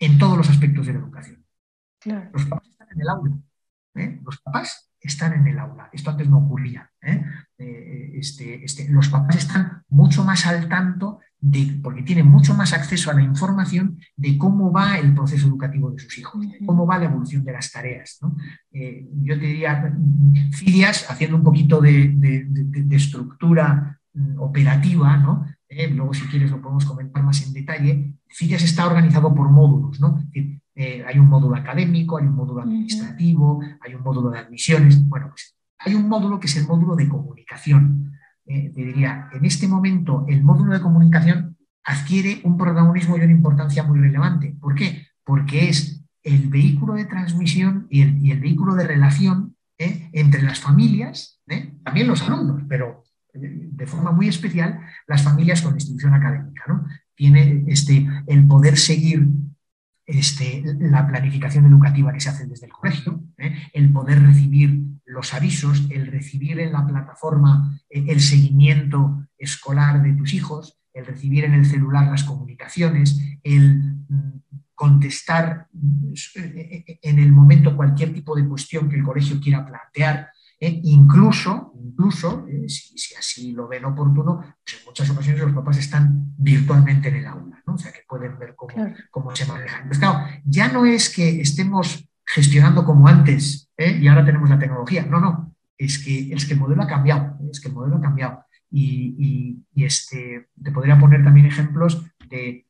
en 0.00 0.18
todos 0.18 0.36
los 0.36 0.48
aspectos 0.48 0.86
de 0.86 0.94
la 0.94 0.98
educación. 1.00 1.44
Los 2.32 2.44
papás 2.46 2.68
están 2.68 2.88
en 2.92 3.00
el 3.00 3.08
aula. 3.08 3.38
Los 4.24 4.40
papás 4.40 4.90
están 5.08 5.34
en 5.34 5.46
el 5.46 5.58
aula. 5.58 5.88
Esto 5.92 6.10
antes 6.10 6.28
no 6.28 6.38
ocurría. 6.38 6.90
¿eh? 7.02 7.24
Eh, 7.58 8.12
este, 8.14 8.64
este, 8.64 8.88
los 8.88 9.08
papás 9.08 9.36
están 9.36 9.82
mucho 9.88 10.24
más 10.24 10.46
al 10.46 10.68
tanto 10.68 11.20
de, 11.38 11.78
porque 11.82 12.02
tienen 12.02 12.26
mucho 12.26 12.54
más 12.54 12.72
acceso 12.72 13.10
a 13.10 13.14
la 13.14 13.22
información 13.22 13.98
de 14.16 14.38
cómo 14.38 14.72
va 14.72 14.98
el 14.98 15.14
proceso 15.14 15.46
educativo 15.46 15.90
de 15.90 15.98
sus 15.98 16.18
hijos, 16.18 16.44
cómo 16.64 16.86
va 16.86 16.98
la 16.98 17.04
evolución 17.04 17.44
de 17.44 17.52
las 17.52 17.70
tareas. 17.70 18.18
Eh, 18.72 19.06
yo 19.22 19.38
te 19.38 19.46
diría, 19.46 19.94
FIDIAS, 20.52 21.10
haciendo 21.10 21.36
un 21.36 21.44
poquito 21.44 21.80
de, 21.80 22.46
estructura 22.90 24.00
mm, 24.14 24.40
operativa, 24.40 25.16
¿no? 25.18 25.46
luego 25.90 26.14
si 26.14 26.24
quieres 26.28 26.52
lo 26.52 26.62
podemos 26.62 26.84
comentar 26.84 27.22
más 27.24 27.44
en 27.44 27.52
detalle, 27.52 28.14
FIDIAS 28.28 28.62
está 28.62 28.86
organizado 28.86 29.34
por 29.34 29.50
módulos, 29.50 30.00
¿no? 30.00 30.22
Eh, 30.74 31.04
hay 31.06 31.18
un 31.18 31.28
módulo 31.28 31.56
académico, 31.56 32.18
hay 32.18 32.26
un 32.26 32.34
módulo 32.34 32.62
administrativo, 32.62 33.62
hay 33.80 33.94
un 33.94 34.02
módulo 34.02 34.30
de 34.30 34.38
admisiones. 34.38 35.06
Bueno, 35.08 35.28
pues 35.28 35.56
hay 35.78 35.94
un 35.94 36.08
módulo 36.08 36.40
que 36.40 36.46
es 36.46 36.56
el 36.56 36.66
módulo 36.66 36.96
de 36.96 37.08
comunicación. 37.08 38.12
Eh, 38.46 38.72
te 38.74 38.84
diría, 38.84 39.28
en 39.32 39.44
este 39.44 39.68
momento 39.68 40.24
el 40.28 40.42
módulo 40.42 40.72
de 40.72 40.80
comunicación 40.80 41.56
adquiere 41.84 42.40
un 42.44 42.56
protagonismo 42.56 43.16
y 43.16 43.20
una 43.20 43.32
importancia 43.32 43.82
muy 43.82 44.00
relevante. 44.00 44.56
¿Por 44.60 44.74
qué? 44.74 45.06
Porque 45.24 45.68
es 45.68 46.02
el 46.22 46.48
vehículo 46.48 46.94
de 46.94 47.04
transmisión 47.04 47.86
y 47.90 48.02
el, 48.30 48.40
vehículo 48.40 48.74
de 48.74 48.86
relación 48.86 49.56
eh, 49.78 50.08
entre 50.12 50.42
las 50.42 50.60
familias 50.60 51.34
también 51.84 52.08
los 52.08 52.22
alumnos, 52.22 52.62
pero 52.68 53.04
de 53.34 53.86
forma 53.86 54.12
muy 54.12 54.28
especial 54.28 54.80
las 55.06 55.22
familias 55.22 55.62
con 55.62 55.74
institución 55.74 56.14
académica. 56.14 56.64
¿no? 56.68 56.86
Tiene 57.14 57.64
este, 57.68 58.06
el 58.26 58.46
poder 58.46 58.76
seguir 58.78 59.28
este, 60.06 60.62
la 60.78 61.06
planificación 61.06 61.66
educativa 61.66 62.12
que 62.12 62.20
se 62.20 62.28
hace 62.28 62.46
desde 62.46 62.66
el 62.66 62.72
colegio, 62.72 63.22
¿eh? 63.38 63.54
el 63.72 63.92
poder 63.92 64.22
recibir 64.22 64.82
los 65.06 65.32
avisos, 65.34 65.86
el 65.90 66.06
recibir 66.08 66.60
en 66.60 66.72
la 66.72 66.86
plataforma 66.86 67.78
eh, 67.88 68.04
el 68.08 68.20
seguimiento 68.20 69.26
escolar 69.38 70.02
de 70.02 70.12
tus 70.12 70.34
hijos, 70.34 70.78
el 70.92 71.06
recibir 71.06 71.44
en 71.44 71.54
el 71.54 71.64
celular 71.64 72.10
las 72.10 72.24
comunicaciones, 72.24 73.20
el 73.42 73.96
mm, 74.08 74.40
contestar 74.74 75.68
eh, 76.34 76.98
en 77.02 77.18
el 77.18 77.32
momento 77.32 77.76
cualquier 77.76 78.12
tipo 78.12 78.36
de 78.36 78.46
cuestión 78.46 78.88
que 78.88 78.96
el 78.96 79.04
colegio 79.04 79.40
quiera 79.40 79.66
plantear, 79.66 80.28
incluso, 80.60 81.72
incluso 81.82 82.46
si, 82.66 83.14
así 83.14 83.52
lo 83.52 83.68
ven 83.68 83.84
oportuno, 83.84 84.40
pues 84.64 84.78
en 84.78 84.86
muchas 84.86 85.10
ocasiones 85.10 85.42
los 85.42 85.52
papás 85.52 85.78
están 85.78 86.34
virtualmente 86.36 87.08
en 87.08 87.16
el 87.16 87.26
aula, 87.26 87.62
o 87.66 87.78
sea 87.78 87.92
que 87.92 88.00
pueden 88.08 88.38
ver 88.38 88.54
cómo, 88.56 89.34
se 89.34 89.46
manejan. 89.46 89.88
claro, 89.90 90.26
ya 90.44 90.68
no 90.68 90.86
es 90.86 91.14
que 91.14 91.40
estemos 91.40 92.08
gestionando 92.24 92.84
como 92.84 93.06
antes 93.06 93.70
¿eh? 93.76 93.98
y 94.00 94.08
ahora 94.08 94.24
tenemos 94.24 94.48
la 94.48 94.58
tecnología, 94.58 95.06
no, 95.06 95.20
no, 95.20 95.54
es 95.76 96.02
que, 96.04 96.32
es 96.32 96.46
que 96.46 96.54
el 96.54 96.60
modelo 96.60 96.82
ha 96.82 96.86
cambiado, 96.86 97.36
es 97.50 97.60
que 97.60 97.68
el 97.68 97.74
modelo 97.74 97.96
ha 97.96 98.00
cambiado. 98.00 98.44
Y, 98.70 99.62
este, 99.76 100.48
te 100.62 100.72
podría 100.72 100.98
poner 100.98 101.22
también 101.22 101.46
ejemplos 101.46 102.04
de 102.28 102.66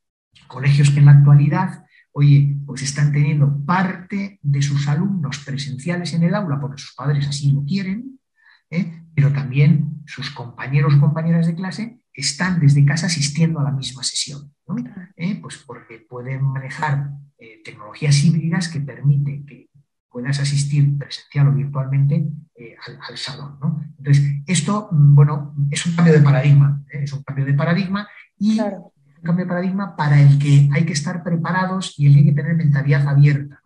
colegios 0.49 0.91
que 0.91 0.99
en 0.99 1.07
la 1.07 1.13
actualidad, 1.13 1.84
oye, 2.17 2.57
pues 2.65 2.83
están 2.83 3.13
teniendo 3.13 3.65
parte 3.67 4.39
de 4.41 4.63
sus 4.63 4.87
alumnos 4.87 5.41
presenciales 5.45 6.15
en 6.15 6.23
el 6.23 6.35
aula 6.35 6.61
porque 6.61 6.81
sus 6.81 6.95
padres 6.95 7.27
así 7.27 7.53
lo 7.53 7.65
quieren, 7.65 8.21
¿eh? 8.71 9.03
pero 9.15 9.33
también 9.33 10.03
sus 10.07 10.31
compañeros 10.31 10.95
o 10.95 11.01
compañeras 11.01 11.47
de 11.47 11.57
clase 11.57 12.01
están 12.13 12.61
desde 12.61 12.85
casa 12.85 13.07
asistiendo 13.07 13.59
a 13.59 13.65
la 13.65 13.73
misma 13.73 14.05
sesión, 14.05 14.55
¿Eh? 15.17 15.41
Pues 15.43 15.59
porque 15.67 16.07
pueden 16.09 16.43
manejar 16.45 17.11
eh, 17.39 17.61
tecnologías 17.65 18.25
híbridas 18.25 18.69
que 18.69 18.81
permiten 18.81 19.45
que 19.45 19.69
puedas 20.09 20.39
asistir 20.39 20.97
presencial 20.97 21.49
o 21.49 21.53
virtualmente 21.53 22.29
eh, 22.55 22.77
al, 23.09 23.19
salón. 23.19 23.59
Entonces, 23.99 24.25
esto, 24.47 24.89
mm, 24.93 25.15
bueno, 25.17 25.55
es 25.69 25.85
un 25.85 25.97
cambio 25.97 26.15
de 26.15 26.21
paradigma, 26.21 26.81
es 26.89 27.13
un 27.13 27.25
cambio 27.25 27.45
de 27.45 27.55
paradigma 27.55 28.09
y 28.39 28.61
cambio 29.25 29.45
de 29.45 29.49
paradigma 29.49 29.97
para 29.97 30.21
el 30.21 30.39
que 30.39 30.69
hay 30.73 30.85
que 30.85 30.93
estar 30.93 31.25
preparados 31.25 31.99
y 31.99 32.07
el 32.07 32.13
que 32.13 32.19
hay 32.21 32.25
que 32.27 32.33
tener 32.33 32.55
mentalidad 32.55 33.09
abierta. 33.09 33.61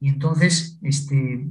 Y 0.00 0.08
entonces, 0.08 0.78
este, 0.82 1.46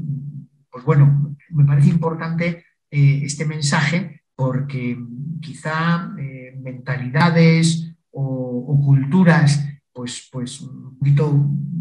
pues 0.69 0.83
bueno, 0.83 1.36
me 1.50 1.65
parece 1.65 1.89
importante 1.89 2.65
este 2.91 3.45
mensaje 3.45 4.22
porque 4.36 4.98
quizá 5.41 6.12
mentalidades 6.62 7.93
o, 8.12 8.81
culturas 8.83 9.65
pues, 9.91 10.27
pues 10.31 10.62
un 10.62 10.98
poquito 10.98 11.31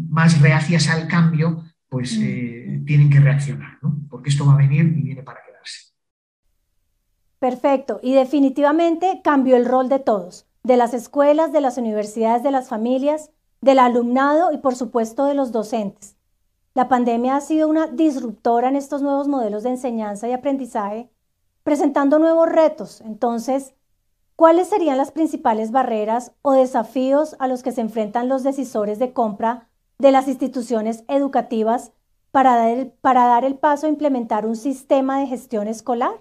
más 0.09 0.39
reacias 0.39 0.89
al 0.89 1.07
cambio, 1.07 1.63
pues 1.89 2.17
mm. 2.17 2.23
eh, 2.23 2.83
tienen 2.85 3.09
que 3.09 3.19
reaccionar, 3.19 3.79
¿no? 3.81 3.97
porque 4.09 4.29
esto 4.29 4.45
va 4.45 4.53
a 4.53 4.57
venir 4.57 4.85
y 4.85 5.01
viene 5.01 5.23
para 5.23 5.39
quedarse. 5.45 5.93
Perfecto, 7.39 7.99
y 8.01 8.13
definitivamente 8.13 9.21
cambió 9.23 9.57
el 9.57 9.65
rol 9.65 9.89
de 9.89 9.99
todos, 9.99 10.45
de 10.63 10.77
las 10.77 10.93
escuelas, 10.93 11.51
de 11.51 11.61
las 11.61 11.77
universidades, 11.77 12.43
de 12.43 12.51
las 12.51 12.69
familias, 12.69 13.31
del 13.61 13.79
alumnado 13.79 14.51
y 14.51 14.57
por 14.57 14.75
supuesto 14.75 15.25
de 15.25 15.33
los 15.33 15.51
docentes. 15.51 16.15
La 16.73 16.87
pandemia 16.87 17.35
ha 17.35 17.41
sido 17.41 17.67
una 17.67 17.87
disruptora 17.87 18.69
en 18.69 18.75
estos 18.75 19.01
nuevos 19.01 19.27
modelos 19.27 19.63
de 19.63 19.69
enseñanza 19.69 20.27
y 20.27 20.33
aprendizaje, 20.33 21.09
presentando 21.63 22.17
nuevos 22.19 22.49
retos. 22.49 23.01
Entonces, 23.01 23.75
¿Cuáles 24.35 24.67
serían 24.67 24.97
las 24.97 25.11
principales 25.11 25.71
barreras 25.71 26.33
o 26.41 26.53
desafíos 26.53 27.35
a 27.39 27.47
los 27.47 27.61
que 27.61 27.71
se 27.71 27.81
enfrentan 27.81 28.29
los 28.29 28.43
decisores 28.43 28.97
de 28.97 29.13
compra 29.13 29.69
de 29.99 30.11
las 30.11 30.27
instituciones 30.27 31.03
educativas 31.07 31.93
para 32.31 32.55
dar 32.55 32.69
el, 32.69 32.87
para 32.99 33.25
dar 33.25 33.45
el 33.45 33.55
paso 33.55 33.85
a 33.85 33.89
implementar 33.89 34.47
un 34.47 34.55
sistema 34.55 35.19
de 35.19 35.27
gestión 35.27 35.67
escolar? 35.67 36.15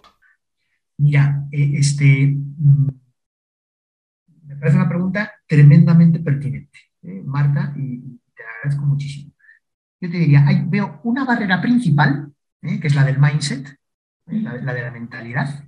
Mira, 0.98 1.48
eh, 1.52 1.72
este, 1.74 2.36
mm, 2.36 2.88
parece 4.62 4.78
una 4.78 4.88
pregunta 4.88 5.32
tremendamente 5.46 6.20
pertinente, 6.20 6.78
eh, 7.02 7.22
Marta, 7.24 7.74
y 7.76 7.98
te 8.34 8.42
agradezco 8.42 8.86
muchísimo. 8.86 9.32
Yo 10.00 10.08
te 10.10 10.18
diría, 10.18 10.44
veo 10.66 11.00
una 11.02 11.24
barrera 11.24 11.60
principal, 11.60 12.32
eh, 12.62 12.78
que 12.78 12.86
es 12.86 12.94
la 12.94 13.04
del 13.04 13.18
mindset, 13.18 13.76
la, 14.26 14.54
la, 14.54 14.72
de 14.72 14.82
la 14.82 14.90
mentalidad, 14.92 15.64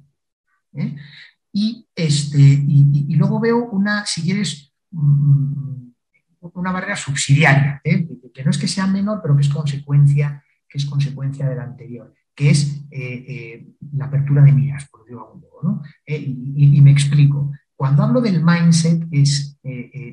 y, 1.52 1.86
este, 1.94 2.38
y, 2.38 3.14
luego 3.14 3.38
veo 3.40 3.68
una, 3.70 4.04
si 4.06 4.22
quieres, 4.22 4.72
mm, 4.90 5.92
una 6.40 6.72
barrera 6.72 6.96
subsidiaria, 6.96 7.80
¿eh? 7.84 8.08
que 8.32 8.44
no 8.44 8.50
es 8.50 8.58
que 8.58 8.68
sea 8.68 8.86
menor, 8.86 9.20
pero 9.22 9.36
que 9.36 9.42
es 9.42 9.48
consecuencia, 9.48 10.42
que 10.68 10.78
es 10.78 10.86
consecuencia 10.86 11.48
de 11.48 11.54
la 11.54 11.62
anterior, 11.62 12.12
que 12.34 12.50
es 12.50 12.84
eh, 12.90 13.24
eh, 13.28 13.66
la 13.92 14.06
apertura 14.06 14.42
de 14.42 14.52
miras, 14.52 14.88
por 14.88 15.02
decirlo 15.02 15.26
algún 15.26 15.40
modo. 15.42 15.62
¿no? 15.62 15.82
Y, 16.06 16.80
me 16.80 16.90
explico. 16.90 17.52
Cuando 17.84 18.02
hablo 18.02 18.22
del 18.22 18.42
mindset 18.42 19.06
es 19.10 19.58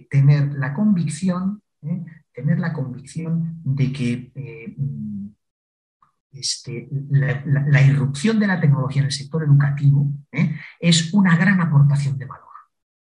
tener 0.09 0.51
la 0.55 0.73
convicción, 0.73 1.63
tener 2.33 2.59
la 2.59 2.73
convicción 2.73 3.61
de 3.63 3.93
que 3.93 4.75
este, 6.33 6.89
la, 7.11 7.81
irrupción 7.81 8.41
de 8.41 8.47
la 8.47 8.59
tecnología 8.59 9.03
en 9.03 9.05
el 9.05 9.13
sector 9.13 9.45
educativo 9.45 10.11
¿eh? 10.33 10.53
es 10.81 11.13
una 11.13 11.37
gran 11.37 11.61
aportación 11.61 12.17
de 12.17 12.25
valor. 12.25 12.49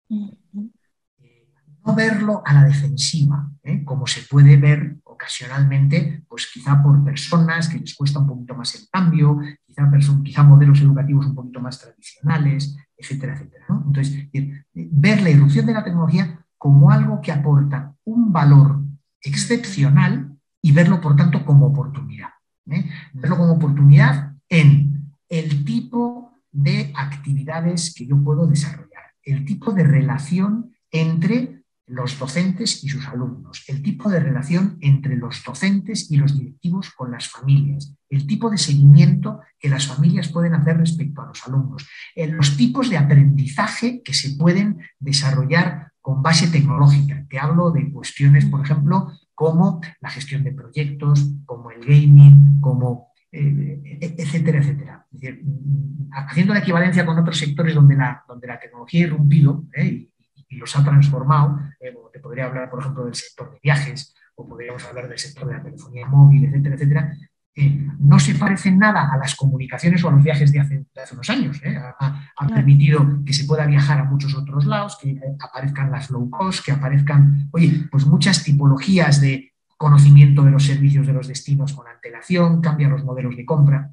Eh, 0.09 1.49
no 1.85 1.97
verlo 1.97 2.41
a 2.47 2.55
la 2.55 2.63
defensiva, 2.63 3.51
¿eh? 3.65 3.83
como 3.85 4.07
se 4.07 4.23
puede 4.23 4.57
ver 4.57 4.99
ocasionalmente, 5.03 6.23
pues 6.29 6.49
quizá 6.53 6.81
por 6.81 7.03
personas 7.03 7.69
que 7.69 7.81
les 7.81 7.97
cuesta 7.97 8.21
un 8.21 8.29
poquito 8.29 8.55
más 8.55 8.73
el 8.77 8.89
cambio, 8.89 9.41
quizá, 9.67 9.91
quizá 10.23 10.45
modelos 10.45 10.81
educativos 10.81 11.27
un 11.27 11.35
poquito 11.35 11.61
más 11.61 11.81
tradicionales, 11.81 12.77
etcétera, 12.97 13.35
etcétera. 13.35 13.67
Entonces, 13.87 14.29
ver 14.73 15.23
la 15.23 15.31
irrupción 15.31 15.67
de 15.67 15.75
la 15.75 15.85
tecnología 15.85 16.45
como 16.57 16.91
algo 16.91 17.21
que 17.21 17.33
aporta 17.33 17.95
un 18.05 18.33
valor 18.33 18.81
excepcional 19.21 20.37
y 20.63 20.73
verlo, 20.73 21.01
por 21.01 21.17
tanto, 21.17 21.45
como 21.45 21.67
oportunidad. 21.67 22.29
¿eh? 22.71 22.89
verlo 23.13 23.37
como 23.37 23.53
oportunidad 23.55 24.35
en 24.49 25.13
el 25.29 25.65
tipo 25.65 26.33
de 26.53 26.93
actividades 26.95 27.95
que 27.95 28.07
yo 28.07 28.23
puedo 28.23 28.47
desarrollar, 28.47 29.03
el 29.23 29.45
tipo 29.45 29.73
de 29.73 29.85
relación 29.85 30.73
entre 30.91 31.65
los 31.87 32.19
docentes 32.19 32.83
y 32.85 32.89
sus 32.89 33.07
alumnos, 33.09 33.65
el 33.69 33.83
tipo 33.83 34.09
de 34.09 34.21
relación 34.21 34.79
entre 34.81 35.17
los 35.17 35.43
docentes 35.45 36.11
y 36.11 36.17
los 36.17 36.39
directivos 36.39 36.91
con 36.91 37.11
las 37.11 37.29
familias, 37.29 37.95
el 38.15 38.27
tipo 38.27 38.51
de 38.51 38.59
seguimiento 38.59 39.41
que 39.59 39.69
las 39.69 39.87
familias 39.87 40.29
pueden 40.29 40.55
hacer 40.55 40.77
respecto 40.77 41.23
a 41.23 41.27
los 41.27 41.47
alumnos, 41.47 41.87
los 42.15 42.57
tipos 42.57 42.91
de 42.91 42.97
aprendizaje 42.97 44.03
que 44.03 44.15
se 44.15 44.37
pueden 44.37 44.79
desarrollar 44.99 45.93
con 46.01 46.23
base 46.23 46.49
tecnológica. 46.49 47.25
Te 47.29 47.39
hablo 47.39 47.71
de 47.71 47.91
cuestiones, 47.91 48.45
por 48.45 48.61
ejemplo, 48.61 49.11
como 49.35 49.81
la 50.01 50.11
gestión 50.11 50.45
de 50.45 50.53
proyectos, 50.53 51.31
como 51.47 51.71
el 51.71 51.81
gaming, 51.81 52.61
como 52.61 53.09
eh, 53.33 53.99
e, 54.01 54.15
etcétera, 54.19 54.59
etcétera. 54.59 55.07
Mm, 55.11 56.11
haciendo 56.13 56.53
la 56.53 56.61
equivalencia 56.61 57.05
con 57.05 57.19
otros 57.19 57.39
sectores 57.39 57.75
donde 57.75 57.97
la, 57.97 58.23
tecnología 58.61 59.05
ha 59.05 59.09
irrumpido 59.09 59.65
¿eh? 59.73 60.09
y, 60.49 60.57
los 60.57 60.77
ha 60.77 60.85
transformado, 60.85 61.59
eh, 61.81 61.93
te 62.13 62.21
podría 62.21 62.45
hablar, 62.45 62.71
por 62.71 62.81
ejemplo, 62.81 63.07
del 63.07 63.15
sector 63.15 63.51
de 63.51 63.59
viajes, 63.63 64.15
o 64.37 64.47
podríamos 64.47 64.85
hablar 64.85 65.09
del 65.09 65.19
sector 65.19 65.49
de 65.49 65.55
la 65.55 65.63
telefonía 65.63 66.07
móvil, 66.07 66.45
etcétera, 66.45 66.75
etcétera, 66.75 67.17
no 67.57 68.19
se 68.19 68.35
parecen 68.35 68.79
nada 68.79 69.11
a 69.13 69.17
las 69.17 69.37
comunicaciones 69.37 70.03
o 70.03 70.09
a 70.09 70.13
los 70.13 70.25
viajes 70.25 70.51
de 70.53 70.61
hace, 70.61 70.87
unos 71.13 71.31
años. 71.31 71.61
¿eh? 71.63 71.79
Ha, 72.01 72.47
permitido 72.49 73.25
que 73.25 73.33
se 73.33 73.45
pueda 73.45 73.67
viajar 73.67 74.01
a 74.01 74.05
muchos 74.05 74.35
otros 74.35 74.67
lados, 74.67 74.99
que 75.01 75.21
aparezcan 75.41 75.91
las 75.91 76.11
low 76.11 76.29
cost, 76.31 76.65
que 76.65 76.73
aparezcan, 76.73 77.49
oye, 77.53 77.87
pues 77.91 78.07
muchas 78.07 78.43
tipologías 78.43 79.21
de 79.21 79.53
conocimiento 79.77 80.43
de 80.43 80.51
los 80.51 80.65
servicios 80.65 81.07
de 81.07 81.13
los 81.13 81.29
destinos 81.29 81.73
con 81.73 81.87
antelación, 81.87 82.61
cambian 82.61 82.91
los 82.91 83.05
modelos 83.05 83.37
de 83.37 83.45
compra. 83.45 83.93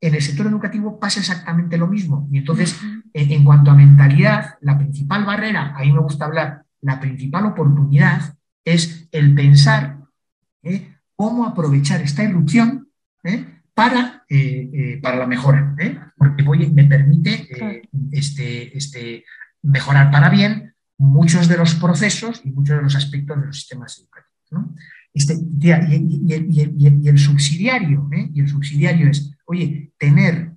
En 0.00 0.14
el 0.14 0.22
sector 0.22 0.46
educativo 0.46 0.98
pasa 0.98 1.20
exactamente 1.20 1.76
lo 1.76 1.86
mismo. 1.86 2.28
Y 2.32 2.38
entonces, 2.38 2.80
en, 3.12 3.44
cuanto 3.44 3.70
a 3.70 3.74
mentalidad, 3.74 4.56
la 4.62 4.78
principal 4.78 5.24
barrera, 5.24 5.74
a 5.76 5.80
mí 5.80 5.92
me 5.92 6.00
gusta 6.00 6.24
hablar, 6.24 6.64
la 6.80 6.98
principal 6.98 7.46
oportunidad 7.46 8.34
es 8.64 9.08
el 9.12 9.34
pensar 9.34 9.98
¿eh? 10.62 10.96
Cómo 11.20 11.44
aprovechar 11.44 12.00
esta 12.00 12.24
irrupción 12.24 12.88
¿eh? 13.24 13.44
para, 13.74 14.24
eh, 14.26 14.70
eh, 14.72 15.00
para 15.02 15.18
la 15.18 15.26
mejora, 15.26 15.76
porque 16.16 16.42
me 16.72 16.84
permite 16.84 17.46
este, 18.10 18.74
este, 18.74 19.26
mejorar 19.60 20.10
para 20.10 20.30
bien 20.30 20.72
muchos 20.96 21.46
de 21.46 21.58
los 21.58 21.74
procesos 21.74 22.40
y 22.42 22.50
muchos 22.52 22.78
de 22.78 22.82
los 22.84 22.96
aspectos 22.96 23.38
de 23.38 23.46
los 23.48 23.56
sistemas 23.56 23.98
educativos. 23.98 24.80
Este, 25.12 25.34
y, 25.60 27.08
el 27.08 27.18
subsidiario, 27.18 28.08
y 28.32 28.40
el 28.40 28.48
subsidiario 28.48 29.10
es, 29.10 29.36
oye, 29.44 29.92
tener 29.98 30.52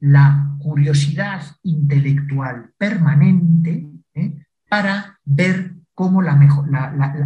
la 0.00 0.56
curiosidad 0.58 1.42
intelectual 1.62 2.72
permanente 2.76 3.86
para 4.68 5.20
ver 5.24 5.77
cómo 5.98 6.22
la, 6.22 6.36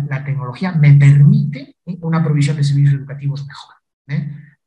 la, 0.08 0.24
tecnología 0.24 0.72
me 0.72 0.94
permite 0.94 1.76
una 2.00 2.24
provisión 2.24 2.56
de 2.56 2.64
servicios 2.64 2.94
educativos 2.94 3.46
mejor. 3.46 3.74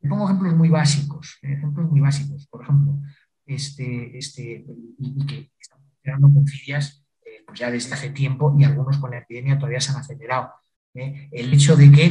pongo 0.08 0.26
ejemplos 0.26 0.56
muy 0.56 0.70
básicos, 0.70 1.40
ejemplos 1.42 1.90
muy 1.90 2.02
básicos. 2.02 2.46
Por 2.46 2.62
ejemplo, 2.62 3.02
este, 3.48 4.16
este, 4.16 4.64
y, 5.00 5.26
que 5.26 5.50
estamos 5.60 5.88
funcionando 5.90 6.32
con 6.32 6.46
filias 6.46 7.04
eh, 7.26 7.44
pues 7.48 7.60
ya 7.60 7.72
desde 7.72 7.96
hace 7.96 8.12
tiempo 8.12 8.56
y 8.60 8.64
algunos 8.64 9.00
con 9.00 9.10
la 9.10 9.18
epidemia 9.18 9.58
todavía 9.58 9.82
se 9.82 9.92
han 9.92 9.98
acelerado. 9.98 10.52
¿eh? 10.94 11.28
El 11.32 11.52
hecho 11.52 11.76
de 11.76 11.92
que 11.92 12.06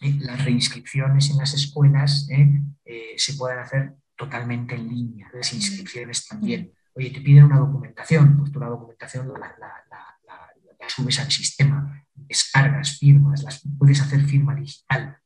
eh, 0.00 0.18
las 0.18 0.44
reinscripciones 0.44 1.30
en 1.30 1.38
las 1.38 1.54
escuelas 1.54 2.26
se 3.16 3.34
puedan 3.34 3.60
hacer 3.60 3.94
totalmente 4.16 4.74
en 4.74 4.88
línea, 4.88 5.30
las 5.32 5.52
inscripciones 5.52 6.26
también. 6.26 6.72
Oye, 6.92 7.10
te 7.10 7.20
piden 7.20 7.44
una 7.44 7.58
documentación, 7.58 8.36
pues 8.36 8.50
tú 8.50 8.58
la 8.58 8.66
documentación 8.66 9.28
la, 9.28 9.54
subes 10.88 11.20
al 11.20 11.30
sistema, 11.30 12.04
descargas, 12.14 12.98
firmas, 12.98 13.42
las 13.42 13.62
puedes 13.78 14.00
hacer 14.00 14.20
firma 14.22 14.54
digital, 14.54 15.16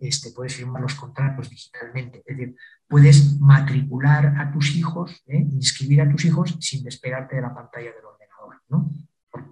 este, 0.00 0.30
puedes 0.30 0.54
firmar 0.54 0.82
los 0.82 0.94
contratos 0.94 1.50
digitalmente. 1.50 2.22
Es 2.26 2.36
decir, 2.36 2.56
puedes 2.88 3.38
matricular 3.40 4.34
a 4.38 4.52
tus 4.52 4.74
hijos, 4.76 5.22
¿eh? 5.26 5.46
inscribir 5.52 6.02
a 6.02 6.10
tus 6.10 6.24
hijos 6.24 6.56
sin 6.60 6.84
despegarte 6.84 7.36
de 7.36 7.42
la 7.42 7.54
pantalla 7.54 7.90
del 7.92 8.04
ordenador, 8.04 8.62
¿no? 8.68 8.90
Por, 9.30 9.42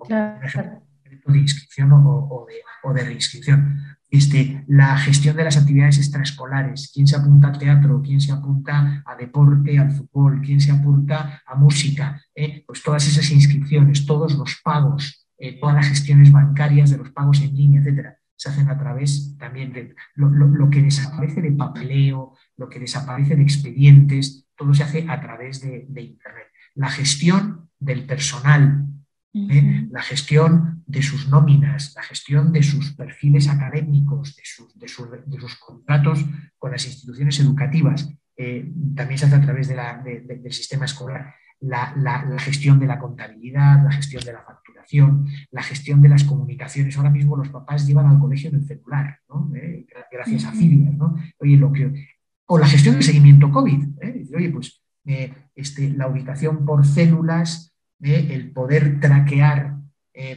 ejemplo, 0.45 1.33
de 1.33 1.39
inscripción 1.39 1.91
o, 1.93 2.47
de, 2.95 3.05
reinscripción. 3.05 3.97
Este, 4.11 4.65
la 4.69 4.97
gestión 4.99 5.37
de 5.37 5.45
las 5.45 5.57
actividades 5.57 5.99
extraescolares, 5.99 6.91
quién 6.95 7.07
se 7.07 7.17
apunta 7.17 7.49
al 7.49 7.59
teatro, 7.59 8.01
quién 8.03 8.21
se 8.21 8.33
apunta 8.33 9.03
a 9.05 9.17
deporte, 9.17 9.79
al 9.79 9.91
fútbol, 9.91 10.41
quién 10.41 10.61
se 10.61 10.71
apunta 10.71 11.43
a 11.45 11.55
música, 11.57 12.23
¿eh? 12.35 12.63
pues 12.67 12.83
todas 12.83 13.07
esas 13.09 13.29
inscripciones, 13.31 14.07
todos 14.07 14.35
los 14.35 14.61
pagos, 14.63 15.24
eh, 15.39 15.59
todas 15.59 15.75
las 15.75 15.89
gestiones 15.89 16.31
bancarias 16.31 16.91
de 16.91 16.99
los 16.99 17.11
pagos 17.11 17.41
en 17.41 17.55
línea, 17.55 17.81
etcétera, 17.81 18.19
se 18.37 18.49
hacen 18.49 18.69
a 18.69 18.79
través 18.79 19.37
también 19.39 19.73
de 19.73 19.95
lo 20.17 20.71
que 20.71 20.83
desaparece 20.83 21.41
de 21.41 21.53
papeleo, 21.53 22.35
lo 22.57 22.69
que 22.69 22.81
desaparece 22.81 23.37
de 23.37 23.43
expedientes, 23.43 24.47
todo 24.57 24.75
se 24.75 24.83
hace 24.83 25.07
a 25.09 25.21
través 25.21 25.61
de, 25.61 25.87
Internet. 26.01 26.47
La 26.75 26.89
gestión 26.89 27.71
del 27.79 28.07
personal, 28.07 28.87
¿eh? 29.33 29.87
la 29.91 30.03
gestión 30.03 30.83
de 30.87 31.03
sus 31.03 31.29
nóminas, 31.29 31.95
la 31.95 32.03
gestión 32.03 32.53
de 32.53 32.63
sus 32.63 32.95
perfiles 32.95 33.49
académicos, 33.49 34.37
de 34.37 34.89
sus, 34.89 35.57
contratos 35.57 36.25
con 36.59 36.73
las 36.73 36.87
instituciones 36.87 37.39
educativas, 37.41 38.13
eh, 38.37 38.73
también 38.97 39.19
se 39.19 39.27
hace 39.27 39.37
a 39.37 39.43
través 39.43 39.69
del 39.69 40.53
sistema 40.53 40.85
escolar. 40.85 41.35
La, 41.67 42.39
gestión 42.39 42.79
de 42.79 42.87
la 42.87 42.99
contabilidad, 42.99 43.83
la 43.83 43.93
gestión 43.93 44.23
de 44.25 44.33
la 44.33 44.43
facturación, 44.43 45.27
la 45.51 45.63
gestión 45.63 46.03
de 46.03 46.09
las 46.09 46.25
comunicaciones. 46.25 46.97
Ahora 46.97 47.11
mismo 47.11 47.37
los 47.37 47.49
papás 47.49 47.87
llevan 47.87 48.07
al 48.07 48.19
colegio 48.19 48.51
en 48.51 48.57
el 48.57 48.67
celular, 48.67 49.19
eh, 49.55 49.87
gracias 50.11 50.45
a 50.45 50.53
Filias. 50.53 50.95
Oye, 51.39 51.57
lo 51.57 51.73
que, 51.73 51.93
o 52.47 52.59
la 52.59 52.67
gestión 52.67 52.95
del 52.95 53.05
seguimiento 53.05 53.51
COVID. 53.51 53.85
¿eh? 54.03 54.27
Oye, 54.37 54.51
pues 54.51 54.83
eh, 55.07 55.33
este, 55.55 55.91
la 55.91 56.09
ubicación 56.09 56.65
por 56.65 56.87
células, 56.87 57.75
el 58.01 58.51
poder 58.53 59.01
traquear 59.01 59.79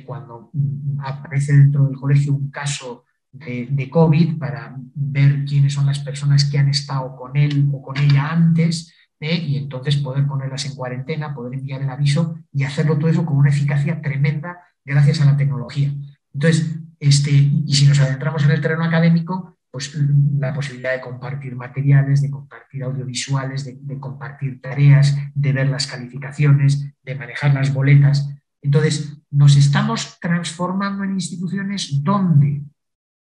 cuando 0.05 0.49
mm, 0.53 1.01
aparece 1.01 1.53
dentro 1.53 1.85
del 1.85 1.97
colegio 1.97 2.33
un 2.33 2.49
caso 2.49 3.03
de, 3.31 3.89
COVID 3.89 4.37
para 4.37 4.75
ver 4.95 5.45
quiénes 5.45 5.73
son 5.73 5.85
las 5.85 5.99
personas 5.99 6.45
que 6.45 6.57
han 6.57 6.69
estado 6.69 7.15
con 7.15 7.35
él 7.37 7.69
o 7.71 7.81
con 7.81 7.97
ella 7.97 8.31
antes 8.31 8.93
y 9.19 9.57
entonces 9.57 9.97
poder 9.97 10.27
ponerlas 10.27 10.65
en 10.65 10.75
cuarentena, 10.75 11.33
poder 11.33 11.55
enviar 11.55 11.81
el 11.81 11.89
aviso 11.89 12.37
y 12.53 12.63
hacerlo 12.63 12.97
todo 12.97 13.09
eso 13.09 13.25
con 13.25 13.37
una 13.37 13.49
eficacia 13.49 14.01
tremenda 14.01 14.59
gracias 14.85 15.21
a 15.21 15.25
la 15.25 15.37
tecnología. 15.37 15.91
Entonces, 16.33 16.79
este, 16.99 17.31
y 17.31 17.73
si 17.73 17.87
nos 17.87 17.99
adentramos 17.99 18.43
en 18.43 18.51
el 18.51 18.61
terreno 18.61 18.83
académico, 18.83 19.57
pues, 19.71 19.93
la 20.39 20.53
posibilidad 20.53 20.93
de 20.93 21.01
compartir 21.01 21.55
materiales, 21.55 22.21
de 22.21 22.31
compartir 22.31 22.83
audiovisuales, 22.83 23.65
de, 23.65 23.99
compartir 23.99 24.61
tareas, 24.61 25.15
de 25.35 25.53
ver 25.53 25.67
las 25.67 25.87
calificaciones, 25.87 26.93
de 27.03 27.15
manejar 27.15 27.53
las 27.53 27.73
boletas. 27.73 28.29
Entonces, 28.61 29.19
nos 29.29 29.55
estamos 29.55 30.19
transformando 30.19 31.03
en 31.03 31.13
instituciones 31.13 32.03
donde, 32.03 32.63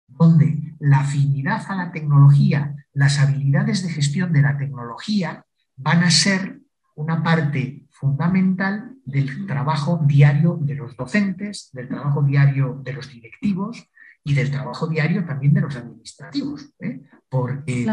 donde 0.06 0.74
la 0.80 1.00
afinidad 1.00 1.64
a 1.68 1.76
la 1.76 1.92
tecnología, 1.92 2.74
las 2.92 3.20
habilidades 3.20 3.82
de 3.82 3.90
gestión 3.90 4.32
de 4.32 4.42
la 4.42 4.58
tecnología 4.58 5.43
van 5.76 6.02
a 6.02 6.10
ser 6.10 6.60
una 6.96 7.22
parte 7.22 7.86
fundamental 7.90 8.94
del 9.04 9.46
trabajo 9.46 10.00
diario 10.04 10.58
de 10.60 10.74
los 10.74 10.96
docentes, 10.96 11.70
del 11.72 11.88
trabajo 11.88 12.22
diario 12.22 12.80
de 12.82 12.92
los 12.92 13.10
directivos, 13.10 13.88
y 14.24 14.32
del 14.32 14.50
trabajo 14.50 14.86
diario 14.86 15.24
también 15.24 15.52
de 15.52 15.60
los 15.60 15.76
administrativos, 15.76 16.70
¿eh? 16.80 17.02
porque 17.28 17.86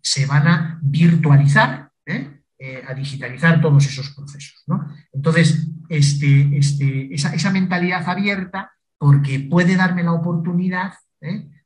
se 0.00 0.24
van 0.24 0.48
a 0.48 0.80
virtualizar, 0.82 1.90
¿eh? 2.06 2.32
Eh, 2.58 2.82
a 2.88 2.94
digitalizar 2.94 3.60
todos 3.60 3.84
esos 3.84 4.14
procesos. 4.14 4.64
Entonces, 5.12 5.68
este, 5.90 6.56
este, 6.56 7.14
esa, 7.14 7.50
mentalidad 7.50 8.08
abierta, 8.08 8.72
porque 8.96 9.40
puede 9.40 9.76
darme 9.76 10.02
la 10.02 10.14
oportunidad 10.14 10.94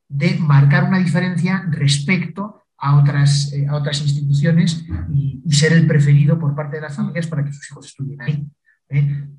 de 0.08 0.38
marcar 0.40 0.84
una 0.84 0.98
diferencia 0.98 1.64
respecto 1.70 2.59
a 2.80 2.96
otras, 2.96 3.52
a 3.68 3.74
otras 3.76 4.00
instituciones 4.02 4.84
y, 5.12 5.40
ser 5.50 5.72
el 5.72 5.86
preferido 5.86 6.38
por 6.38 6.54
parte 6.54 6.76
de 6.76 6.82
las 6.82 6.94
familias 6.94 7.26
para 7.26 7.44
que 7.44 7.52
sus 7.52 7.68
hijos 7.70 7.86
estudien 7.86 8.22
ahí. 8.22 8.48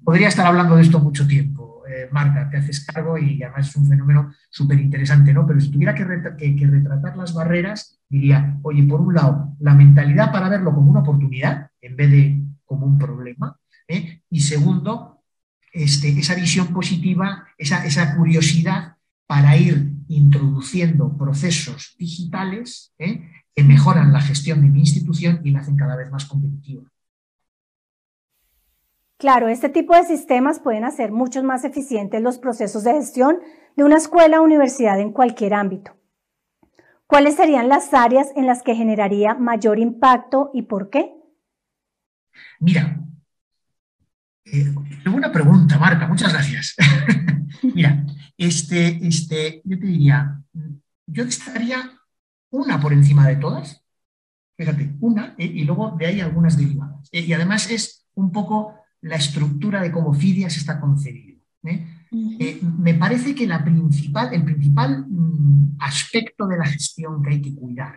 Podría 0.03 0.27
estar 0.27 0.45
hablando 0.45 0.75
de 0.75 0.83
esto 0.83 0.99
mucho 0.99 1.25
tiempo, 1.25 1.71
eh, 1.91 2.07
Marta, 2.11 2.49
te 2.49 2.57
haces 2.57 2.85
cargo 2.85 3.17
y 3.17 3.41
además 3.43 3.69
es 3.69 3.75
un 3.75 3.87
fenómeno 3.87 4.33
súper 4.49 4.79
interesante, 4.79 5.33
¿no? 5.33 5.45
Pero 5.45 5.59
si 5.59 5.69
tuviera 5.71 5.93
que, 5.93 6.05
retratar 6.05 7.17
las 7.17 7.33
barreras, 7.33 7.99
diría, 8.07 8.57
oye, 8.61 8.83
por 8.83 9.01
un 9.01 9.13
lado, 9.13 9.55
la 9.59 9.73
mentalidad 9.73 10.31
para 10.31 10.47
verlo 10.47 10.73
como 10.73 10.89
una 10.89 11.01
oportunidad 11.01 11.69
en 11.81 11.95
vez 11.97 12.11
de 12.11 12.43
como 12.65 12.85
un 12.85 12.97
problema, 12.97 13.57
¿eh? 13.87 14.21
y 14.29 14.41
segundo, 14.41 15.23
este, 15.73 16.17
esa 16.17 16.35
visión 16.35 16.67
positiva, 16.67 17.45
esa, 17.57 17.85
esa, 17.85 18.15
curiosidad 18.15 18.95
para 19.27 19.57
ir 19.57 19.90
introduciendo 20.15 21.17
procesos 21.17 21.95
digitales 21.97 22.93
¿eh? 22.99 23.29
que 23.55 23.63
mejoran 23.63 24.13
la 24.13 24.21
gestión 24.21 24.61
de 24.61 24.69
mi 24.69 24.79
institución 24.79 25.41
y 25.43 25.51
la 25.51 25.59
hacen 25.59 25.77
cada 25.77 25.95
vez 25.95 26.11
más 26.11 26.25
competitiva. 26.25 26.83
Claro, 29.17 29.47
este 29.49 29.69
tipo 29.69 29.95
de 29.95 30.03
sistemas 30.03 30.59
pueden 30.59 30.83
hacer 30.83 31.11
mucho 31.11 31.43
más 31.43 31.63
eficientes 31.63 32.21
los 32.21 32.39
procesos 32.39 32.83
de 32.83 32.93
gestión 32.93 33.37
de 33.75 33.83
una 33.83 33.97
escuela 33.97 34.41
o 34.41 34.43
universidad 34.43 34.99
en 34.99 35.11
cualquier 35.11 35.53
ámbito. 35.53 35.91
¿Cuáles 37.05 37.35
serían 37.35 37.69
las 37.69 37.93
áreas 37.93 38.29
en 38.35 38.47
las 38.47 38.63
que 38.63 38.73
generaría 38.73 39.35
mayor 39.35 39.79
impacto 39.79 40.49
y 40.53 40.63
por 40.63 40.89
qué? 40.89 41.13
Mira, 42.59 42.99
eh, 44.51 44.73
buena 45.09 45.31
pregunta, 45.31 45.77
Marta, 45.79 46.07
muchas 46.07 46.33
gracias. 46.33 46.75
Mira, 47.75 48.05
este, 48.37 48.99
este, 49.07 49.61
yo 49.63 49.79
te 49.79 49.85
diría, 49.85 50.41
yo 51.07 51.25
destacaría 51.25 51.91
una 52.49 52.79
por 52.79 52.93
encima 52.93 53.27
de 53.27 53.37
todas, 53.37 53.83
fíjate, 54.57 54.95
una, 54.99 55.35
eh, 55.37 55.45
y 55.45 55.63
luego 55.63 55.95
de 55.97 56.07
ahí 56.07 56.21
algunas 56.21 56.57
derivadas. 56.57 57.07
Eh, 57.11 57.21
y 57.21 57.33
además 57.33 57.69
es 57.69 58.07
un 58.15 58.31
poco 58.31 58.75
la 59.01 59.15
estructura 59.15 59.81
de 59.81 59.91
cómo 59.91 60.13
FIDIAS 60.13 60.57
está 60.57 60.79
concebido. 60.79 61.39
¿eh? 61.63 61.87
Me 62.61 62.93
parece 62.95 63.33
que 63.33 63.47
la 63.47 63.63
principal, 63.63 64.33
el 64.33 64.43
principal 64.43 65.05
mm, 65.07 65.77
aspecto 65.79 66.47
de 66.47 66.57
la 66.57 66.65
gestión 66.65 67.23
que 67.23 67.29
hay 67.29 67.41
que 67.41 67.55
cuidar, 67.55 67.95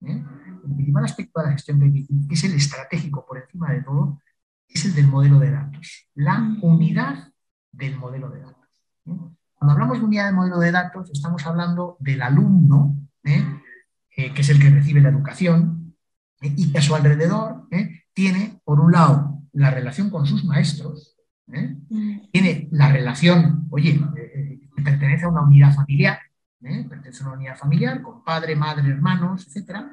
el 0.00 0.74
principal 0.74 1.04
aspecto 1.04 1.40
de 1.40 1.46
la 1.46 1.52
gestión 1.52 1.78
que, 1.78 1.84
hay 1.86 1.92
que, 1.92 2.06
que 2.28 2.34
es 2.34 2.44
el 2.44 2.54
estratégico 2.54 3.24
por 3.26 3.38
encima 3.38 3.72
de 3.72 3.82
todo, 3.82 4.20
es 4.68 4.84
el 4.84 4.94
del 4.94 5.08
modelo 5.08 5.38
de 5.38 5.50
datos, 5.50 6.08
la 6.14 6.56
unidad 6.62 7.32
del 7.72 7.96
modelo 7.96 8.30
de 8.30 8.40
datos. 8.40 8.56
Cuando 9.04 9.72
hablamos 9.72 9.98
de 9.98 10.04
unidad 10.04 10.26
del 10.26 10.34
modelo 10.34 10.58
de 10.58 10.72
datos, 10.72 11.10
estamos 11.10 11.46
hablando 11.46 11.96
del 12.00 12.22
alumno, 12.22 12.96
que 13.22 14.32
es 14.34 14.48
el 14.48 14.60
que 14.60 14.70
recibe 14.70 15.00
la 15.00 15.08
educación, 15.08 15.94
y 16.40 16.70
que 16.70 16.78
a 16.78 16.82
su 16.82 16.94
alrededor 16.94 17.68
tiene, 18.12 18.60
por 18.64 18.80
un 18.80 18.92
lado, 18.92 19.42
la 19.52 19.70
relación 19.70 20.10
con 20.10 20.26
sus 20.26 20.44
maestros, 20.44 21.16
¿eh? 21.52 21.76
mm. 21.88 22.30
tiene 22.30 22.68
la 22.72 22.92
relación, 22.92 23.66
oye, 23.70 23.90
eh, 24.16 24.60
eh, 24.76 24.82
pertenece 24.82 25.24
a 25.24 25.28
una 25.28 25.42
unidad 25.42 25.74
familiar, 25.74 26.18
pertenece 26.60 27.22
a 27.22 27.26
una 27.26 27.36
unidad 27.36 27.56
familiar 27.56 28.02
con 28.02 28.24
padre, 28.24 28.56
madre, 28.56 28.88
hermanos, 28.88 29.46
etcétera, 29.46 29.92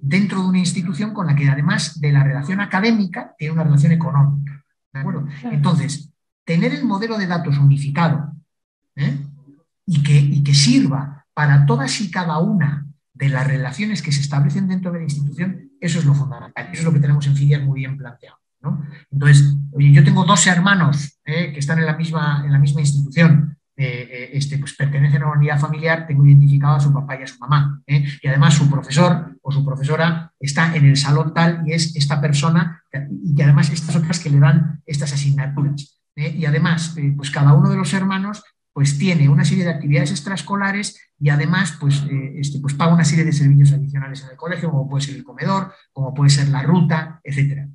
dentro 0.00 0.42
de 0.42 0.48
una 0.48 0.58
institución 0.58 1.12
con 1.12 1.26
la 1.26 1.34
que 1.34 1.48
además 1.48 2.00
de 2.00 2.12
la 2.12 2.22
relación 2.22 2.60
académica 2.60 3.34
tiene 3.36 3.54
una 3.54 3.64
relación 3.64 3.92
económica. 3.92 4.64
¿de 4.92 5.00
acuerdo? 5.00 5.26
Entonces, 5.44 6.10
tener 6.44 6.72
el 6.72 6.84
modelo 6.84 7.18
de 7.18 7.26
datos 7.26 7.58
unificado 7.58 8.32
y, 9.84 10.02
que, 10.02 10.18
y 10.18 10.42
que 10.42 10.54
sirva 10.54 11.26
para 11.34 11.66
todas 11.66 12.00
y 12.00 12.10
cada 12.10 12.38
una 12.38 12.86
de 13.12 13.28
las 13.28 13.46
relaciones 13.46 14.02
que 14.02 14.12
se 14.12 14.20
establecen 14.20 14.68
dentro 14.68 14.92
de 14.92 14.98
la 14.98 15.04
institución, 15.04 15.70
eso 15.80 15.98
es 15.98 16.04
lo 16.04 16.14
fundamental. 16.14 16.68
Eso 16.72 16.80
es 16.80 16.84
lo 16.84 16.92
que 16.92 17.00
tenemos 17.00 17.26
en 17.26 17.36
FIDIAS 17.36 17.62
muy 17.62 17.80
bien 17.80 17.96
planteado. 17.96 18.38
Entonces, 19.10 19.56
oye, 19.72 19.92
yo 19.92 20.02
tengo 20.02 20.24
dos 20.24 20.46
hermanos 20.46 21.20
eh, 21.24 21.52
que 21.52 21.60
están 21.60 21.78
en 21.78 21.86
la 21.86 21.96
misma, 21.96 22.42
en 22.44 22.52
la 22.52 22.58
misma 22.58 22.80
institución, 22.80 23.55
eh, 23.78 24.08
eh, 24.10 24.30
este, 24.32 24.56
pues 24.56 24.74
pertenecen 24.74 25.22
a 25.22 25.26
una 25.26 25.36
unidad 25.36 25.60
familiar, 25.60 26.06
tengo 26.06 26.24
identificado 26.24 26.76
a 26.76 26.80
su 26.80 26.92
papá 26.92 27.18
y 27.18 27.22
a 27.24 27.26
su 27.26 27.38
mamá. 27.38 27.82
Y 27.86 28.26
además 28.26 28.54
su 28.54 28.70
profesor 28.70 29.36
o 29.42 29.52
su 29.52 29.64
profesora 29.64 30.32
está 30.40 30.74
en 30.74 30.86
el 30.86 30.96
salón 30.96 31.34
tal 31.34 31.62
y 31.66 31.72
es 31.72 31.94
esta 31.94 32.20
persona 32.20 32.82
y 33.22 33.34
que 33.34 33.42
además 33.42 33.70
estas 33.70 33.94
otras 33.94 34.18
que 34.18 34.30
le 34.30 34.38
dan 34.38 34.82
estas 34.86 35.12
asignaturas. 35.12 36.00
Y 36.14 36.46
además, 36.46 36.96
pues 37.16 37.30
cada 37.30 37.52
uno 37.52 37.68
de 37.68 37.76
los 37.76 37.92
hermanos 37.92 38.42
pues 38.72 38.98
tiene 38.98 39.28
una 39.28 39.44
serie 39.44 39.64
de 39.64 39.70
actividades 39.70 40.10
extraescolares 40.10 41.00
y 41.18 41.30
además 41.30 41.76
pues, 41.78 42.02
este, 42.34 42.58
pues 42.60 42.74
paga 42.74 42.94
una 42.94 43.04
serie 43.04 43.24
de 43.24 43.32
servicios 43.32 43.72
adicionales 43.72 44.22
en 44.22 44.30
el 44.30 44.36
colegio, 44.36 44.70
como 44.70 44.88
puede 44.88 45.04
ser 45.04 45.16
el 45.16 45.24
comedor, 45.24 45.72
como 45.92 46.12
puede 46.14 46.30
ser 46.30 46.48
la 46.48 46.62
ruta, 46.62 47.20
etcétera. 47.24 47.68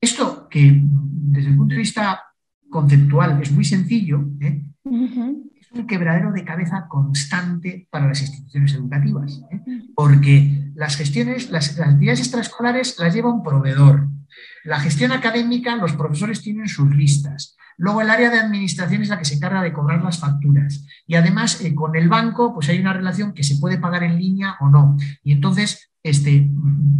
Esto 0.00 0.48
que 0.48 0.80
desde 0.82 1.50
el 1.50 1.56
punto 1.56 1.74
de 1.74 1.80
vista 1.80 2.22
conceptual 2.70 3.40
es 3.42 3.50
muy 3.52 3.64
sencillo, 3.64 4.24
¿eh? 4.40 4.65
Es 4.86 5.72
un 5.72 5.86
quebradero 5.86 6.32
de 6.32 6.44
cabeza 6.44 6.86
constante 6.88 7.88
para 7.90 8.06
las 8.06 8.20
instituciones 8.20 8.74
educativas, 8.74 9.42
¿eh? 9.50 9.60
porque 9.94 10.70
las 10.74 10.96
gestiones, 10.96 11.50
las, 11.50 11.78
actividades 11.78 12.20
extraescolares 12.20 12.98
las 12.98 13.14
lleva 13.14 13.32
un 13.32 13.42
proveedor. 13.42 14.08
La 14.64 14.80
gestión 14.80 15.12
académica, 15.12 15.76
los 15.76 15.94
profesores 15.94 16.42
tienen 16.42 16.68
sus 16.68 16.94
listas. 16.94 17.56
Luego 17.78 18.00
el 18.00 18.10
área 18.10 18.30
de 18.30 18.38
administración 18.38 19.02
es 19.02 19.08
la 19.08 19.18
que 19.18 19.24
se 19.24 19.34
encarga 19.34 19.62
de 19.62 19.72
cobrar 19.72 20.02
las 20.02 20.18
facturas. 20.18 20.86
Y 21.06 21.14
además 21.14 21.60
eh, 21.62 21.74
con 21.74 21.94
el 21.96 22.08
banco 22.08 22.54
pues 22.54 22.68
hay 22.68 22.80
una 22.80 22.92
relación 22.92 23.32
que 23.32 23.44
se 23.44 23.56
puede 23.56 23.78
pagar 23.78 24.02
en 24.02 24.18
línea 24.18 24.56
o 24.60 24.68
no. 24.68 24.96
Y 25.22 25.32
entonces 25.32 25.90
este, 26.02 26.48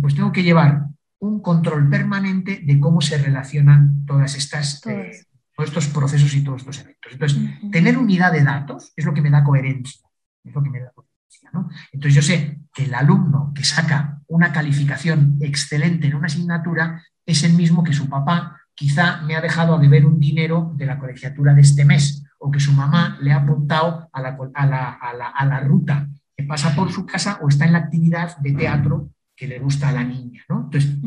pues 0.01 0.14
tengo 0.14 0.33
que 0.33 0.42
llevar 0.42 0.87
un 1.18 1.40
control 1.40 1.88
permanente 1.88 2.61
de 2.64 2.79
cómo 2.79 3.01
se 3.01 3.18
relacionan 3.18 4.05
todas 4.05 4.37
estas, 4.37 4.85
eh, 4.87 5.12
todos 5.57 5.71
estos 5.71 5.87
procesos 5.88 6.35
y 6.35 6.45
todos 6.45 6.61
estos 6.61 6.81
eventos. 6.81 7.12
Entonces, 7.12 7.71
tener 7.73 7.97
unidad 7.97 8.33
de 8.33 8.45
datos 8.45 8.92
es 8.95 9.05
lo 9.05 9.14
que 9.14 9.23
me 9.23 9.31
da 9.31 9.42
coherencia. 9.42 10.07
Es 10.45 10.55
lo 10.55 10.62
que 10.62 10.71
me 10.71 10.81
da 10.81 10.92
coherencia 10.92 11.51
Entonces, 11.92 12.14
yo 12.14 12.23
sé 12.23 12.61
que 12.75 12.85
el 12.85 12.95
alumno 12.95 13.53
que 13.55 13.64
saca 13.64 14.21
una 14.29 14.53
calificación 14.53 15.38
excelente 15.40 16.07
en 16.07 16.14
una 16.14 16.27
asignatura 16.27 17.03
es 17.25 17.42
el 17.42 17.55
mismo 17.55 17.83
que 17.83 17.95
su 17.95 18.09
papá 18.09 18.61
quizá 18.75 19.23
me 19.23 19.35
ha 19.35 19.40
dejado 19.40 19.75
a 19.75 19.79
deber 19.79 20.05
un 20.05 20.21
dinero 20.21 20.73
de 20.77 20.85
la 20.85 20.99
colegiatura 20.99 21.55
de 21.55 21.62
este 21.62 21.87
mes 21.87 22.25
o 22.38 22.51
que 22.51 22.61
su 22.61 22.73
mamá 22.73 23.16
le 23.23 23.33
ha 23.33 23.37
apuntado 23.37 24.11
a 24.12 24.21
la, 24.21 24.37
a 24.55 24.66
la, 24.66 24.90
a 24.92 25.14
la, 25.14 25.29
a 25.29 25.47
la 25.47 25.61
ruta 25.61 26.07
que 26.37 26.45
pasa 26.45 26.75
por 26.75 26.92
su 26.92 27.07
casa 27.07 27.38
o 27.40 27.49
está 27.49 27.64
en 27.64 27.73
la 27.73 27.79
actividad 27.79 28.37
de 28.38 28.53
teatro 28.53 29.11
que 29.35 29.47
le 29.47 29.59
gusta 29.59 29.88
a 29.88 29.92
la 29.92 30.05
niña. 30.05 30.42
¿no? 30.49 30.64
Entonces, 30.64 30.99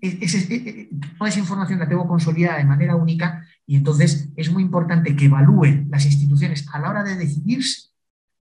e, 0.00 0.08
e, 0.08 0.24
e, 0.24 0.90
toda 1.18 1.28
esa 1.28 1.38
información 1.38 1.78
la 1.78 1.88
tengo 1.88 2.06
consolidada 2.06 2.58
de 2.58 2.64
manera 2.64 2.96
única 2.96 3.46
y 3.66 3.76
entonces 3.76 4.30
es 4.36 4.52
muy 4.52 4.62
importante 4.62 5.16
que 5.16 5.26
evalúen 5.26 5.88
las 5.90 6.06
instituciones 6.06 6.66
a 6.72 6.78
la 6.78 6.90
hora 6.90 7.02
de 7.02 7.16
decidirse 7.16 7.90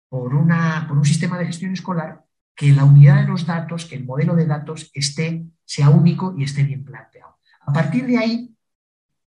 por, 0.09 0.35
una, 0.35 0.85
por 0.87 0.97
un 0.97 1.05
sistema 1.05 1.37
de 1.37 1.47
gestión 1.47 1.73
escolar 1.73 2.23
que 2.55 2.71
la 2.71 2.85
unidad 2.85 3.21
de 3.21 3.27
los 3.27 3.45
datos, 3.45 3.85
que 3.85 3.95
el 3.95 4.05
modelo 4.05 4.35
de 4.35 4.45
datos 4.45 4.89
esté, 4.93 5.45
sea 5.65 5.89
único 5.89 6.33
y 6.37 6.43
esté 6.43 6.63
bien 6.63 6.83
planteado. 6.83 7.37
A 7.61 7.73
partir 7.73 8.05
de 8.05 8.17
ahí, 8.17 8.55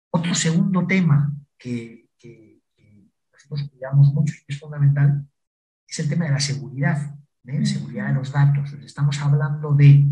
otro 0.10 0.34
segundo 0.34 0.88
tema 0.88 1.32
que, 1.58 2.10
que, 2.18 2.62
nosotros 3.32 3.70
cuidamos 3.70 4.14
mucho 4.14 4.34
y 4.34 4.46
que 4.46 4.54
es 4.54 4.60
fundamental 4.60 5.26
es 5.88 6.00
el 6.00 6.10
tema 6.10 6.26
de 6.26 6.32
la 6.32 6.40
seguridad. 6.40 7.16
¿eh? 7.46 7.66
seguridad 7.66 8.08
de 8.08 8.14
los 8.14 8.32
datos. 8.32 8.74
Estamos 8.74 9.20
hablando 9.22 9.74
de 9.74 10.06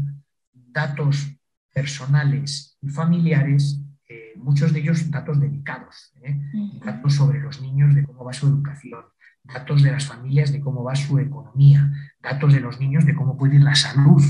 datos 0.53 1.35
personales 1.73 2.77
y 2.81 2.89
familiares, 2.89 3.81
eh, 4.09 4.33
muchos 4.35 4.73
de 4.73 4.79
ellos 4.79 5.09
datos 5.09 5.39
delicados, 5.39 6.13
¿eh? 6.21 6.37
datos 6.83 7.15
sobre 7.15 7.39
los 7.39 7.61
niños 7.61 7.95
de 7.95 8.03
cómo 8.03 8.25
va 8.25 8.33
su 8.33 8.47
educación, 8.47 9.05
datos 9.43 9.83
de 9.83 9.91
las 9.91 10.05
familias 10.05 10.51
de 10.51 10.59
cómo 10.59 10.83
va 10.83 10.95
su 10.95 11.17
economía, 11.19 11.91
datos 12.21 12.51
de 12.53 12.59
los 12.59 12.79
niños 12.79 13.05
de 13.05 13.15
cómo 13.15 13.37
puede 13.37 13.55
ir 13.55 13.61
la 13.61 13.75
salud, 13.75 14.21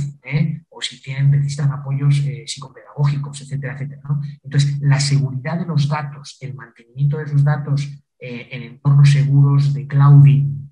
o 0.70 0.82
si 0.82 1.02
tienen, 1.02 1.32
necesitan 1.32 1.72
apoyos 1.72 2.22
psicopedagógicos, 2.46 3.42
etcétera, 3.42 3.74
etcétera. 3.74 4.02
Entonces, 4.44 4.80
la 4.80 5.00
seguridad 5.00 5.58
de 5.58 5.66
los 5.66 5.88
datos, 5.88 6.38
el 6.42 6.54
mantenimiento 6.54 7.18
de 7.18 7.24
esos 7.24 7.44
datos 7.44 7.90
en 8.20 8.64
entornos 8.64 9.12
seguros 9.12 9.74
de 9.74 9.88
clouding, 9.88 10.70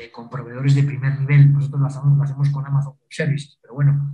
eh, 0.00 0.10
con 0.10 0.30
proveedores 0.30 0.74
de 0.74 0.82
primer 0.82 1.18
nivel. 1.20 1.52
Nosotros 1.52 1.80
lo 1.80 1.86
hacemos, 1.86 2.16
lo 2.16 2.22
hacemos 2.22 2.48
con 2.50 2.66
Amazon 2.66 2.94
Services, 3.10 3.58
pero 3.60 3.74
bueno, 3.74 3.92
eh, 3.92 4.09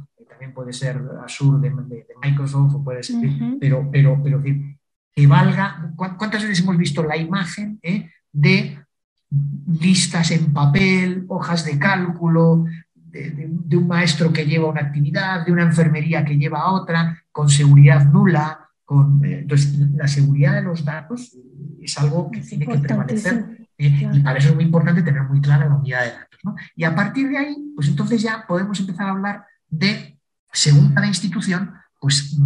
puede 0.67 0.79
ser 0.79 1.01
Azure 1.25 1.71
de, 1.71 2.07
Microsoft 2.21 2.75
o 2.75 2.83
puede 2.83 3.01
ser, 3.05 3.17
pero, 3.61 3.89
pero, 3.93 4.21
pero 4.21 4.43
que 4.43 5.27
valga. 5.29 5.93
¿Cuántas 5.95 6.43
veces 6.43 6.61
hemos 6.61 6.77
visto 6.77 7.05
la 7.05 7.17
imagen 7.17 7.79
eh, 7.83 8.11
de 8.33 8.77
listas 9.81 10.33
en 10.33 10.53
papel, 10.53 11.25
hojas 11.29 11.65
de 11.65 11.79
cálculo, 11.79 12.65
de, 12.95 13.77
un 13.77 13.87
maestro 13.87 14.33
que 14.33 14.45
lleva 14.45 14.69
una 14.69 14.81
actividad, 14.81 15.47
de 15.47 15.53
una 15.53 15.63
enfermería 15.63 16.25
que 16.25 16.37
lleva 16.37 16.63
a 16.63 16.73
otra, 16.73 17.23
con 17.31 17.49
seguridad 17.49 18.05
nula? 18.07 18.69
Con, 18.85 19.25
entonces, 19.25 19.79
la 19.95 20.09
seguridad 20.09 20.55
de 20.55 20.63
los 20.63 20.85
datos 20.85 21.37
es 21.81 21.97
algo 21.97 22.29
que 22.33 22.41
tiene 22.41 22.67
que 22.67 22.79
prevalecer 22.79 23.69
¿eh? 23.79 24.09
Y 24.15 24.21
para 24.21 24.39
eso 24.41 24.49
es 24.49 24.55
muy 24.57 24.65
importante 24.65 25.03
tener 25.03 25.23
muy 25.23 25.41
clara 25.41 25.69
la 25.69 25.77
unidad 25.77 26.03
de 26.03 26.11
datos. 26.11 26.41
Y 26.75 26.83
a 26.83 26.95
partir 26.95 27.29
de 27.29 27.39
ahí, 27.39 27.73
pues 27.77 27.87
entonces 27.87 28.21
ya 28.21 28.45
podemos 28.49 28.79
empezar 28.81 29.07
a 29.07 29.11
hablar 29.11 29.45
de, 29.69 30.16
según 30.53 30.95
cada 30.95 31.07
institución, 31.07 31.75
pues 32.01 32.37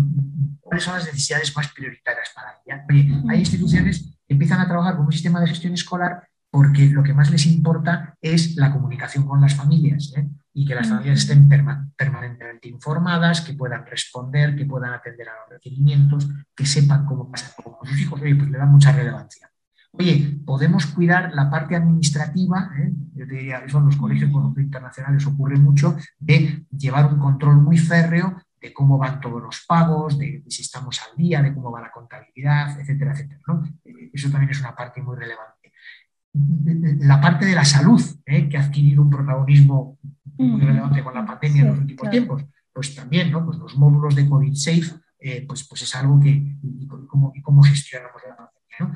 cuáles 0.61 0.85
son 0.85 0.95
las 0.95 1.07
necesidades 1.07 1.55
más 1.57 1.69
prioritarias 1.69 2.31
para 2.35 2.55
ella. 2.65 2.85
Oye, 2.89 3.23
hay 3.29 3.41
instituciones 3.41 4.17
que 4.27 4.35
empiezan 4.35 4.61
a 4.61 4.67
trabajar 4.67 4.97
con 4.97 5.07
un 5.07 5.13
sistema 5.13 5.41
de 5.41 5.49
gestión 5.49 5.75
escolar 5.75 6.29
porque 6.51 6.87
lo 6.87 7.03
que 7.03 7.15
más 7.15 7.31
les 7.31 7.47
importa 7.47 8.17
es 8.21 8.57
la 8.57 8.73
comunicación 8.73 9.27
con 9.27 9.41
las 9.41 9.55
familias 9.55 10.13
¿eh? 10.17 10.29
y 10.53 10.67
que 10.67 10.75
las 10.75 10.89
familias 10.89 11.21
estén 11.21 11.49
permanentemente 11.49 12.69
informadas, 12.69 13.41
que 13.41 13.55
puedan 13.55 13.87
responder, 13.87 14.57
que 14.57 14.67
puedan 14.67 14.93
atender 14.93 15.29
a 15.29 15.33
los 15.43 15.51
requerimientos, 15.51 16.29
que 16.55 16.67
sepan 16.67 17.07
cómo 17.07 17.31
pasa 17.31 17.55
con 17.63 17.75
sus 17.89 18.01
hijos. 18.01 18.21
Oye, 18.21 18.35
pues 18.35 18.51
le 18.51 18.59
dan 18.59 18.73
mucha 18.73 18.91
relevancia. 18.91 19.50
Oye, 19.93 20.39
podemos 20.47 20.87
cuidar 20.87 21.33
la 21.35 21.51
parte 21.51 21.75
administrativa, 21.75 22.71
¿eh? 22.79 22.93
yo 23.15 23.27
te 23.27 23.35
diría, 23.35 23.59
eso 23.59 23.79
en 23.79 23.87
los 23.87 23.97
colegios 23.97 24.31
internacionales 24.57 25.27
ocurre 25.27 25.57
mucho, 25.57 25.97
de 26.19 26.65
llevar 26.71 27.13
un 27.13 27.19
control 27.19 27.57
muy 27.57 27.77
férreo 27.77 28.41
de 28.61 28.73
cómo 28.73 28.99
van 28.99 29.21
todos 29.21 29.43
los 29.43 29.65
pagos, 29.67 30.19
de, 30.19 30.45
si 30.49 30.63
estamos 30.63 31.01
al 31.01 31.17
día, 31.17 31.43
de 31.43 31.53
cómo 31.55 31.73
va 31.73 31.81
la 31.81 31.91
contabilidad, 31.91 32.79
etcétera, 32.79 33.13
etcétera. 33.13 33.41
Eh, 33.85 34.11
eso 34.13 34.31
también 34.31 34.51
es 34.51 34.61
una 34.61 34.77
parte 34.77 35.03
muy 35.03 35.17
relevante. 35.17 35.73
La 37.01 37.21
parte 37.21 37.47
de 37.47 37.55
la 37.55 37.65
salud, 37.65 38.01
¿eh? 38.27 38.49
que 38.49 38.57
ha 38.59 38.65
adquirido 38.65 39.03
un 39.03 39.11
protagonismo 39.11 39.99
muy 40.39 40.61
relevante 40.61 41.03
con 41.03 41.15
la 41.15 41.27
pandemia 41.27 41.63
en 41.63 41.69
los 41.69 41.79
últimos 41.79 42.11
tiempos, 42.11 42.45
pues 42.73 42.95
también, 42.95 43.33
¿no? 43.33 43.45
Pues 43.45 43.59
los 43.59 43.77
módulos 43.77 44.15
de 44.15 44.29
COVID 44.29 44.55
Safe, 44.55 45.01
pues, 45.47 45.67
pues 45.69 45.83
es 45.83 45.95
algo 45.97 46.21
que, 46.21 46.31
y, 46.63 46.87
cómo, 46.87 47.33
y 47.35 47.43
cómo 47.43 47.63
gestionamos 47.63 48.23
la 48.29 48.37
pandemia. 48.37 48.79
¿no? 48.79 48.93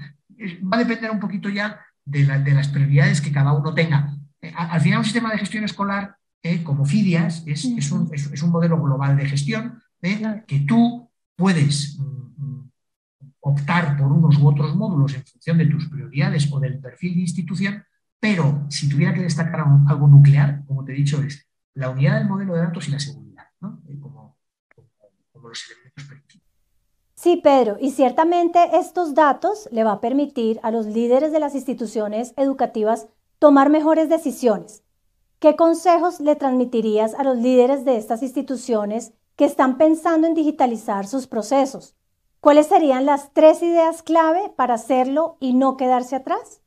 Va 0.62 0.76
a 0.76 0.84
depender 0.84 1.10
un 1.10 1.20
poquito 1.20 1.48
ya 1.48 1.80
de, 2.04 2.24
las 2.24 2.68
prioridades 2.68 3.20
que 3.20 3.32
cada 3.32 3.52
uno 3.52 3.74
tenga. 3.74 4.16
Eh, 4.40 4.52
al 4.56 4.80
final, 4.80 4.98
un 4.98 5.04
sistema 5.04 5.30
de 5.30 5.38
gestión 5.38 5.64
escolar, 5.64 6.16
eh, 6.42 6.62
como 6.62 6.84
FIDIAS, 6.84 7.44
es, 7.46 7.64
un, 7.64 8.50
modelo 8.50 8.80
global 8.80 9.16
de 9.16 9.26
gestión 9.26 9.82
¿eh? 10.02 10.44
que 10.46 10.60
tú 10.60 11.10
puedes 11.34 11.98
mm, 11.98 12.44
mm, 12.44 12.70
optar 13.40 13.96
por 13.96 14.12
unos 14.12 14.36
u 14.38 14.46
otros 14.46 14.76
módulos 14.76 15.14
en 15.14 15.24
función 15.24 15.58
de 15.58 15.66
tus 15.66 15.88
prioridades 15.88 16.50
o 16.52 16.60
del 16.60 16.78
perfil 16.78 17.14
de 17.14 17.20
institución, 17.22 17.84
pero 18.20 18.66
si 18.68 18.88
tuviera 18.88 19.14
que 19.14 19.22
destacar 19.22 19.64
algo 19.86 20.06
nuclear, 20.06 20.64
como 20.66 20.84
te 20.84 20.92
he 20.92 20.96
dicho, 20.96 21.22
es 21.22 21.46
la 21.74 21.90
unidad 21.90 22.18
del 22.18 22.28
modelo 22.28 22.54
de 22.54 22.60
datos 22.60 22.88
y 22.88 22.92
la 22.92 23.00
seguridad, 23.00 23.44
como, 23.58 24.36
como 25.32 25.48
los 25.48 25.70
elementos 25.70 26.04
principales. 26.04 26.43
Sí, 27.24 27.40
Pedro, 27.42 27.78
y 27.80 27.92
ciertamente 27.92 28.58
estos 28.74 29.14
datos 29.14 29.66
le 29.72 29.82
va 29.82 29.92
a 29.92 30.00
permitir 30.02 30.60
a 30.62 30.70
los 30.70 30.84
líderes 30.84 31.32
de 31.32 31.40
las 31.40 31.54
instituciones 31.54 32.34
educativas 32.36 33.06
tomar 33.38 33.70
mejores 33.70 34.10
decisiones. 34.10 34.82
¿Qué 35.38 35.56
consejos 35.56 36.20
le 36.20 36.36
transmitirías 36.36 37.14
a 37.14 37.24
los 37.24 37.38
líderes 37.38 37.86
de 37.86 37.96
estas 37.96 38.22
instituciones 38.22 39.14
que 39.36 39.46
están 39.46 39.78
pensando 39.78 40.26
en 40.26 40.34
digitalizar 40.34 41.06
sus 41.06 41.26
procesos? 41.26 41.96
¿Cuáles 42.40 42.66
serían 42.66 43.06
las 43.06 43.32
tres 43.32 43.62
ideas 43.62 44.02
clave 44.02 44.52
para 44.54 44.74
hacerlo 44.74 45.38
y 45.40 45.54
no 45.54 45.78
quedarse 45.78 46.16
atrás? 46.16 46.60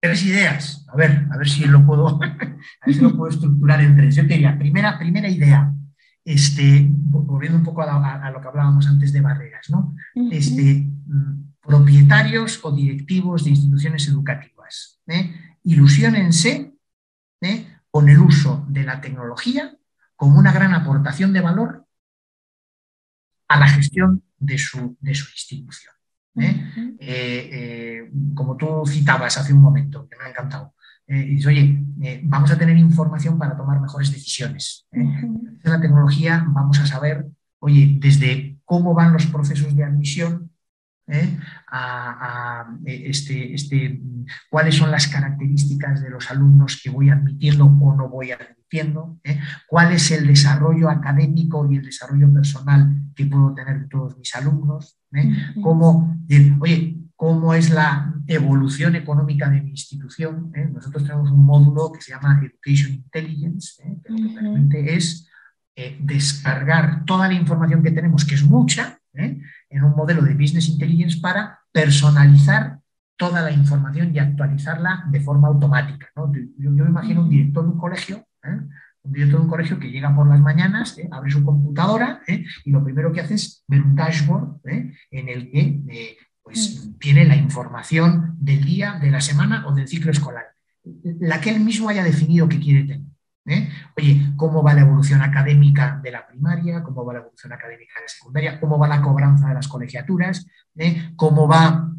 Tres 0.00 0.24
ideas. 0.24 0.86
A 0.88 0.96
ver, 0.96 1.26
a 1.30 1.36
ver 1.36 1.50
si 1.50 1.66
lo 1.66 1.84
puedo, 1.84 2.08
a 2.22 2.86
ver 2.86 2.94
si 2.94 3.02
lo 3.02 3.14
puedo 3.14 3.30
estructurar 3.30 3.82
en 3.82 3.94
tres. 3.94 4.16
Yo 4.16 4.26
te 4.26 4.38
primera, 4.58 4.98
primera 4.98 5.28
idea, 5.28 5.70
este, 6.28 6.86
volviendo 6.90 7.56
un 7.56 7.64
poco 7.64 7.80
a, 7.82 8.30
lo 8.30 8.40
que 8.40 8.48
hablábamos 8.48 8.86
antes 8.86 9.14
de 9.14 9.22
barreras, 9.22 9.70
¿no? 9.70 9.96
este, 10.30 10.86
mm, 11.06 11.54
propietarios 11.60 12.60
o 12.62 12.70
directivos 12.70 13.44
de 13.44 13.50
instituciones 13.50 14.06
educativas. 14.08 15.00
¿eh? 15.06 15.34
Ilusionense 15.64 16.74
¿eh? 17.40 17.66
con 17.90 18.10
el 18.10 18.18
uso 18.18 18.66
de 18.68 18.84
la 18.84 19.00
tecnología 19.00 19.74
como 20.16 20.38
una 20.38 20.52
gran 20.52 20.74
aportación 20.74 21.32
de 21.32 21.40
valor 21.40 21.86
a 23.48 23.58
la 23.58 23.68
gestión 23.68 24.22
de 24.36 24.58
su, 24.58 24.98
de 25.00 25.14
su 25.14 25.30
institución. 25.30 25.94
¿eh? 26.36 26.96
Eh, 27.00 27.50
eh, 27.52 28.10
como 28.34 28.54
tú 28.54 28.84
citabas 28.86 29.38
hace 29.38 29.54
un 29.54 29.62
momento, 29.62 30.06
que 30.10 30.18
me 30.18 30.24
ha 30.24 30.28
encantado, 30.28 30.74
dices, 31.08 31.46
oye, 31.46 31.84
vamos 32.24 32.50
a 32.50 32.58
tener 32.58 32.76
información 32.76 33.38
para 33.38 33.56
tomar 33.56 33.80
mejores 33.80 34.12
decisiones. 34.12 34.86
En 34.92 35.60
la 35.64 35.80
tecnología 35.80 36.44
vamos 36.48 36.78
a 36.80 36.86
saber, 36.86 37.26
oye, 37.60 37.96
desde 37.98 38.58
cómo 38.64 38.94
van 38.94 39.12
los 39.12 39.26
procesos 39.26 39.74
de 39.74 39.84
admisión, 39.84 40.50
a, 41.70 42.66
este, 42.84 43.54
este, 43.54 44.00
cuáles 44.50 44.76
son 44.76 44.90
las 44.90 45.06
características 45.06 46.02
de 46.02 46.10
los 46.10 46.30
alumnos 46.30 46.80
que 46.82 46.90
voy 46.90 47.08
admitiendo 47.10 47.64
o 47.64 47.96
no 47.96 48.08
voy 48.08 48.32
admitiendo, 48.32 49.18
cuál 49.66 49.92
es 49.92 50.10
el 50.10 50.26
desarrollo 50.26 50.90
académico 50.90 51.66
y 51.70 51.76
el 51.76 51.84
desarrollo 51.84 52.32
personal 52.32 52.94
que 53.14 53.26
puedo 53.26 53.54
tener 53.54 53.80
de 53.80 53.88
todos 53.88 54.18
mis 54.18 54.34
alumnos, 54.34 54.98
cómo, 55.62 56.14
oye, 56.60 56.97
cómo 57.18 57.52
es 57.52 57.70
la 57.70 58.14
evolución 58.28 58.94
económica 58.94 59.50
de 59.50 59.60
mi 59.60 59.70
institución. 59.70 60.52
Nosotros 60.72 61.02
tenemos 61.02 61.32
un 61.32 61.44
módulo 61.44 61.90
que 61.90 62.00
se 62.00 62.12
llama 62.12 62.40
Education 62.40 62.92
Intelligence, 62.92 63.82
que 64.04 64.12
lo 64.12 64.16
que 64.16 64.34
permite 64.34 64.94
es 64.94 65.28
eh, 65.74 65.98
descargar 66.00 67.04
toda 67.04 67.26
la 67.26 67.34
información 67.34 67.82
que 67.82 67.90
tenemos, 67.90 68.24
que 68.24 68.36
es 68.36 68.44
mucha, 68.44 69.00
en 69.14 69.82
un 69.82 69.96
modelo 69.96 70.22
de 70.22 70.34
Business 70.34 70.68
Intelligence 70.68 71.18
para 71.20 71.58
personalizar 71.72 72.78
toda 73.16 73.42
la 73.42 73.50
información 73.50 74.14
y 74.14 74.20
actualizarla 74.20 75.06
de 75.10 75.20
forma 75.20 75.48
automática. 75.48 76.06
Yo, 76.56 76.70
me 76.70 76.88
imagino 76.88 77.22
un 77.22 77.30
director 77.30 77.64
de 77.64 77.70
un 77.70 77.78
colegio, 77.78 78.24
¿eh? 78.44 78.60
un 79.02 79.12
director 79.12 79.40
de 79.40 79.44
un 79.44 79.50
colegio 79.50 79.80
que 79.80 79.90
llega 79.90 80.14
por 80.14 80.28
las 80.28 80.38
mañanas, 80.38 80.96
¿eh? 80.98 81.08
abre 81.10 81.32
su 81.32 81.44
computadora 81.44 82.22
¿eh? 82.28 82.44
y 82.64 82.70
lo 82.70 82.84
primero 82.84 83.12
que 83.12 83.20
hace 83.20 83.34
es 83.34 83.64
ver 83.66 83.82
un 83.82 83.96
dashboard 83.96 84.60
en 84.62 85.28
el 85.28 85.50
que 85.50 86.16
pues, 86.48 86.88
tiene 86.98 87.24
la 87.24 87.36
información 87.36 88.36
del 88.40 88.64
día, 88.64 88.98
de 89.00 89.10
la 89.10 89.20
semana 89.20 89.66
o 89.66 89.74
del 89.74 89.86
ciclo 89.86 90.10
escolar, 90.10 90.46
la 91.20 91.40
que 91.40 91.50
él 91.50 91.60
mismo 91.60 91.88
haya 91.88 92.02
definido 92.02 92.48
que 92.48 92.58
quiere 92.58 92.84
tener. 92.84 93.06
¿eh? 93.46 93.68
Oye, 93.96 94.32
¿cómo 94.36 94.62
va 94.62 94.74
la 94.74 94.80
evolución 94.80 95.20
académica 95.22 96.00
de 96.02 96.10
la 96.10 96.26
primaria? 96.26 96.82
¿Cómo 96.82 97.04
va 97.04 97.14
la 97.14 97.18
evolución 97.20 97.52
académica 97.52 97.94
de 97.96 98.02
la 98.02 98.08
secundaria? 98.08 98.60
¿Cómo 98.60 98.78
va 98.78 98.88
la 98.88 99.02
cobranza 99.02 99.48
de 99.48 99.54
las 99.54 99.68
colegiaturas? 99.68 100.46
¿Eh? 100.76 101.12
¿Cómo 101.16 101.46
va 101.46 101.92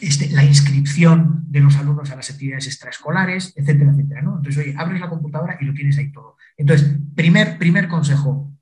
este, 0.00 0.30
la 0.30 0.44
inscripción 0.44 1.44
de 1.48 1.60
los 1.60 1.76
alumnos 1.76 2.10
a 2.10 2.16
las 2.16 2.30
actividades 2.30 2.66
extraescolares? 2.66 3.52
Etcétera, 3.56 3.90
etcétera. 3.90 4.20
Entonces, 4.20 4.58
oye, 4.58 4.74
abres 4.76 5.00
la 5.00 5.08
computadora 5.08 5.58
y 5.60 5.64
lo 5.64 5.74
tienes 5.74 5.98
ahí 5.98 6.12
todo. 6.12 6.36
Entonces, 6.56 6.96
primer, 7.14 7.58
primer 7.58 7.88
consejo, 7.88 8.52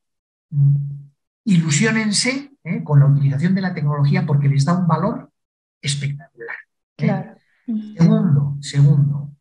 ilusionense 1.45 2.53
¿eh? 2.65 2.83
con 2.83 3.01
la 3.01 3.07
utilización 3.07 3.55
de 3.55 3.61
la 3.61 3.75
tecnología 3.75 4.25
porque 4.27 4.49
les 4.49 4.65
da 4.65 4.75
un 4.75 4.87
valor 4.87 5.31
espectacular. 5.87 6.57
Segundo, 7.97 8.57
segundo 8.61 9.37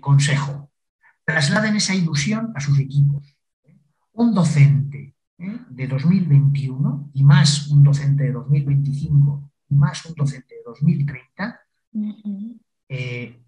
consejo, 0.00 0.70
trasladen 1.24 1.76
esa 1.76 1.94
ilusión 1.94 2.52
a 2.54 2.60
sus 2.60 2.78
equipos. 2.78 3.36
Un 4.12 4.34
docente 4.34 5.14
¿eh? 5.38 5.58
de 5.68 5.86
2021 5.86 7.10
y 7.14 7.24
más 7.24 7.68
un 7.68 7.82
docente 7.82 8.24
de 8.24 8.32
2025 8.32 9.50
y 9.68 9.74
más 9.74 10.04
un 10.06 10.14
docente 10.14 10.54
de 10.54 10.62
2030 10.64 11.60
eh, 12.88 13.40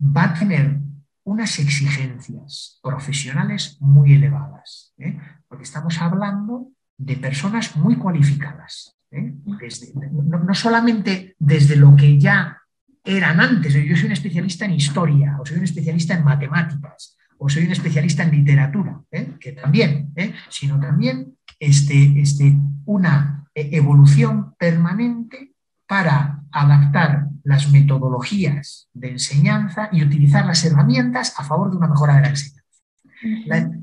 va 0.00 0.24
a 0.24 0.34
tener 0.34 0.80
unas 1.24 1.58
exigencias 1.60 2.80
profesionales 2.82 3.76
muy 3.80 4.14
elevadas, 4.14 4.92
¿eh? 4.98 5.18
porque 5.46 5.62
estamos 5.64 6.00
hablando 6.00 6.72
de 6.96 7.16
personas 7.16 7.76
muy 7.76 7.96
cualificadas, 7.96 8.96
no, 9.12 10.54
solamente 10.54 11.36
desde 11.38 11.76
lo 11.76 11.94
que 11.94 12.18
ya 12.18 12.58
eran 13.04 13.40
antes. 13.40 13.74
Yo 13.74 13.96
soy 13.96 14.06
un 14.06 14.12
especialista 14.12 14.64
en 14.64 14.72
historia, 14.72 15.36
o 15.40 15.46
soy 15.46 15.58
un 15.58 15.64
especialista 15.64 16.14
en 16.14 16.24
matemáticas, 16.24 17.16
o 17.38 17.48
soy 17.48 17.64
un 17.64 17.72
especialista 17.72 18.22
en 18.22 18.30
literatura, 18.30 19.00
¿eh? 19.10 19.34
que 19.40 19.52
también, 19.52 20.12
¿eh? 20.16 20.32
sino 20.48 20.78
también 20.80 21.36
este, 21.58 22.20
este, 22.20 22.56
una 22.86 23.44
evolución 23.54 24.54
permanente 24.54 25.52
para 25.86 26.42
adaptar 26.50 27.28
las 27.44 27.70
metodologías 27.70 28.88
de 28.94 29.10
enseñanza 29.10 29.88
y 29.92 30.02
utilizar 30.02 30.46
las 30.46 30.64
herramientas 30.64 31.34
a 31.38 31.44
favor 31.44 31.70
de 31.70 31.76
una 31.76 31.88
mejora 31.88 32.16
de 32.16 32.20
la 32.22 32.28
enseñanza. 32.28 32.62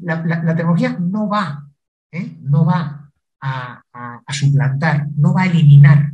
La, 0.02 0.56
tecnología 0.56 0.98
no 1.00 1.30
va, 1.30 1.68
¿eh? 2.12 2.38
no 2.42 2.66
va 2.66 2.99
a, 3.42 3.82
a, 3.94 4.34
suplantar, 4.34 5.08
no 5.16 5.34
va 5.34 5.44
a 5.44 5.48
eliminar, 5.48 6.14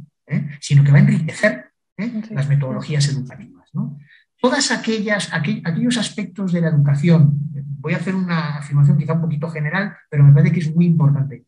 sino 0.59 0.83
que 0.83 0.91
va 0.91 0.97
a 0.97 1.01
enriquecer 1.01 1.71
¿eh? 1.97 2.21
las 2.31 2.47
metodologías 2.47 3.07
educativas. 3.09 3.69
¿no? 3.73 3.97
Todas 4.39 4.71
aquellas, 4.71 5.33
aquellos 5.33 5.97
aspectos 5.97 6.51
de 6.51 6.61
la 6.61 6.69
educación, 6.69 7.31
voy 7.79 7.93
a 7.93 7.97
hacer 7.97 8.15
una 8.15 8.57
afirmación 8.57 8.97
quizá 8.97 9.13
un 9.13 9.21
poquito 9.21 9.49
general, 9.49 9.95
pero 10.09 10.23
me 10.23 10.33
parece 10.33 10.53
que 10.53 10.59
es 10.59 10.75
muy 10.75 10.85
importante. 10.85 11.45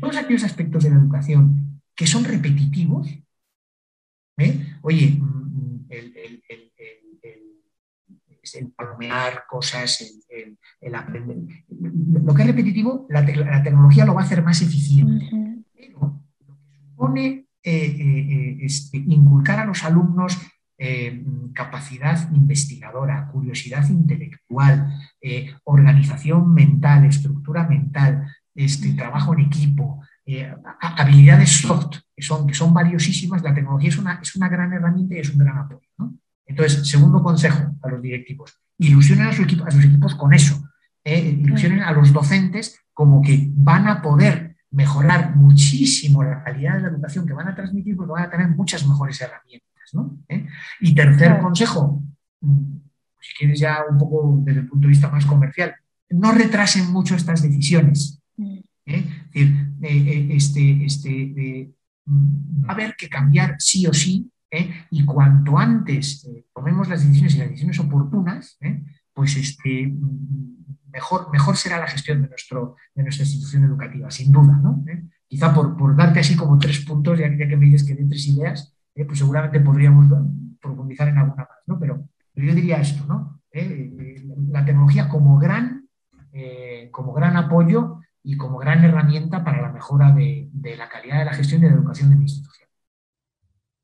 Todos 0.00 0.16
aquellos 0.16 0.44
aspectos 0.44 0.84
de 0.84 0.90
la 0.90 0.96
educación 0.96 1.80
que 1.94 2.06
son 2.06 2.24
repetitivos, 2.24 3.08
¿eh? 4.38 4.76
oye, 4.82 5.18
mm, 5.20 5.86
el, 5.88 6.42
el, 6.48 6.72
palomear 8.76 9.44
cosas, 9.48 10.24
el, 10.80 10.94
aprender. 10.94 11.61
Lo 12.24 12.34
que 12.34 12.42
es 12.42 12.48
repetitivo, 12.48 13.06
la, 13.08 13.24
tecnología 13.24 14.04
lo 14.04 14.14
va 14.14 14.22
a 14.22 14.24
hacer 14.24 14.42
más 14.42 14.60
eficiente. 14.62 15.28
Pero 15.74 16.22
lo 16.46 16.56
que 16.56 16.78
supone 16.78 17.46
eh, 17.62 17.96
eh, 17.98 18.58
este, 18.60 18.96
inculcar 18.98 19.60
a 19.60 19.64
los 19.64 19.84
alumnos 19.84 20.38
eh, 20.78 21.24
capacidad 21.54 22.32
investigadora, 22.32 23.28
curiosidad 23.30 23.88
intelectual, 23.88 24.92
organización 25.64 26.52
mental, 26.52 27.04
estructura 27.04 27.68
mental, 27.68 28.26
este, 28.54 28.94
trabajo 28.94 29.34
en 29.34 29.40
equipo, 29.40 30.02
habilidades 30.80 31.50
soft, 31.50 31.98
que 32.16 32.22
son, 32.22 32.46
que 32.46 32.54
son 32.54 32.74
valiosísimas. 32.74 33.42
La 33.42 33.54
tecnología 33.54 33.90
es 33.90 33.98
una, 33.98 34.18
es 34.20 34.34
una 34.34 34.48
gran 34.48 34.72
herramienta 34.72 35.14
y 35.14 35.18
es 35.18 35.30
un 35.30 35.38
gran 35.38 35.58
apoyo. 35.58 35.88
Entonces, 36.46 36.88
segundo 36.88 37.22
consejo 37.22 37.76
a 37.80 37.88
los 37.88 38.02
directivos, 38.02 38.58
ilusionen 38.78 39.28
a, 39.28 39.32
su 39.32 39.42
equipo, 39.42 39.64
a 39.64 39.70
sus 39.70 39.84
equipos 39.84 40.14
con 40.14 40.34
eso. 40.34 40.61
Ilusionen 41.04 41.82
a 41.82 41.92
los 41.92 42.12
docentes 42.12 42.78
como 42.92 43.22
que 43.22 43.48
van 43.54 43.88
a 43.88 44.02
poder 44.02 44.56
mejorar 44.72 45.36
muchísimo 45.36 46.22
la 46.22 46.42
calidad 46.42 46.76
de 46.76 46.82
la 46.82 46.88
educación 46.88 47.26
que 47.26 47.32
van 47.32 47.48
a 47.48 47.54
transmitir 47.54 47.96
porque 47.96 48.12
van 48.12 48.24
a 48.24 48.30
tener 48.30 48.48
muchas 48.48 48.86
mejores 48.86 49.20
herramientas. 49.20 49.72
¿Eh? 50.28 50.46
Y 50.80 50.94
tercer 50.94 51.38
consejo, 51.38 52.02
mm, 52.40 52.76
si 53.20 53.34
quieres 53.38 53.60
ya 53.60 53.80
un 53.88 53.98
poco 53.98 54.40
desde 54.42 54.60
el 54.60 54.68
punto 54.68 54.86
de 54.86 54.90
vista 54.90 55.10
más 55.10 55.26
comercial, 55.26 55.74
no 56.10 56.32
retrasen 56.32 56.90
mucho 56.90 57.14
estas 57.14 57.42
decisiones. 57.42 58.20
Mm. 58.36 58.58
¿Eh? 58.86 59.06
Es 59.32 59.32
decir, 59.32 59.72
eh, 59.82 60.28
este, 60.32 60.84
este, 60.84 61.70
mm, 62.06 62.64
va 62.64 62.70
a 62.70 62.72
haber 62.72 62.96
que 62.96 63.08
cambiar 63.08 63.56
sí 63.58 63.86
o 63.86 63.92
sí, 63.92 64.28
y 64.90 65.02
cuanto 65.06 65.56
antes 65.56 66.28
tomemos 66.54 66.86
las 66.86 67.00
decisiones 67.00 67.34
y 67.34 67.38
las 67.38 67.48
decisiones 67.48 67.78
oportunas, 67.80 68.58
pues 69.14 69.34
este, 69.36 69.90
mejor, 70.92 71.30
mejor 71.32 71.56
será 71.56 71.78
la 71.78 71.86
gestión 71.86 72.22
de, 72.22 72.28
nuestro, 72.28 72.76
de 72.94 73.02
nuestra 73.02 73.24
institución 73.24 73.64
educativa, 73.64 74.10
sin 74.10 74.30
duda. 74.30 74.58
¿no? 74.62 74.84
¿Eh? 74.86 75.02
Quizá 75.26 75.52
por, 75.54 75.76
por, 75.76 75.96
darte 75.96 76.20
así 76.20 76.36
como 76.36 76.58
tres 76.58 76.84
puntos, 76.84 77.18
ya, 77.18 77.28
que 77.36 77.56
me 77.56 77.66
dices 77.66 77.84
que 77.86 77.94
de 77.94 78.04
tres 78.04 78.26
ideas, 78.28 78.76
¿eh? 78.94 79.04
pues 79.04 79.18
seguramente 79.18 79.60
podríamos 79.60 80.06
profundizar 80.60 81.08
en 81.08 81.18
alguna 81.18 81.42
más. 81.48 81.58
¿no? 81.66 81.78
Pero, 81.78 82.08
yo 82.34 82.54
diría 82.54 82.80
esto, 82.80 83.04
¿no? 83.06 83.40
¿Eh? 83.52 83.92
la 84.48 84.64
tecnología 84.64 85.08
como 85.08 85.38
gran, 85.38 85.86
como 86.90 87.12
gran 87.12 87.36
apoyo 87.36 88.00
y 88.22 88.38
como 88.38 88.56
gran 88.56 88.82
herramienta 88.82 89.44
para 89.44 89.60
la 89.60 89.70
mejora 89.70 90.12
de, 90.12 90.48
de 90.52 90.76
la 90.78 90.88
calidad 90.88 91.18
de 91.18 91.24
la 91.26 91.34
gestión 91.34 91.60
y 91.60 91.64
de 91.64 91.70
la 91.70 91.76
educación 91.76 92.08
de 92.08 92.16
mi 92.16 92.22
institución. 92.22 92.68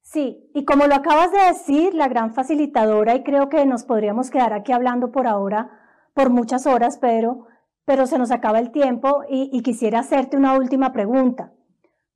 Sí, 0.01 0.51
y 0.55 0.65
como 0.65 0.87
lo 0.87 0.95
acabas 0.95 1.31
de 1.33 1.39
decir, 1.49 1.93
la 1.93 2.09
gran 2.09 2.33
facilitadora, 2.33 3.15
y 3.15 3.23
creo 3.25 3.51
que 3.51 3.67
nos 3.67 3.85
podríamos 3.85 4.31
quedar 4.31 4.55
aquí 4.55 4.73
hablando 4.73 5.13
por 5.13 5.27
ahora, 5.27 5.88
por 6.19 6.31
muchas 6.31 6.67
horas, 6.67 6.99
Pedro, 6.99 7.47
pero 7.85 8.09
se 8.09 8.19
nos 8.19 8.33
acaba 8.33 8.59
el 8.59 8.73
tiempo 8.73 9.23
y, 9.31 9.63
quisiera 9.63 10.01
hacerte 10.01 10.37
una 10.37 10.55
última 10.55 10.93
pregunta. 10.93 11.53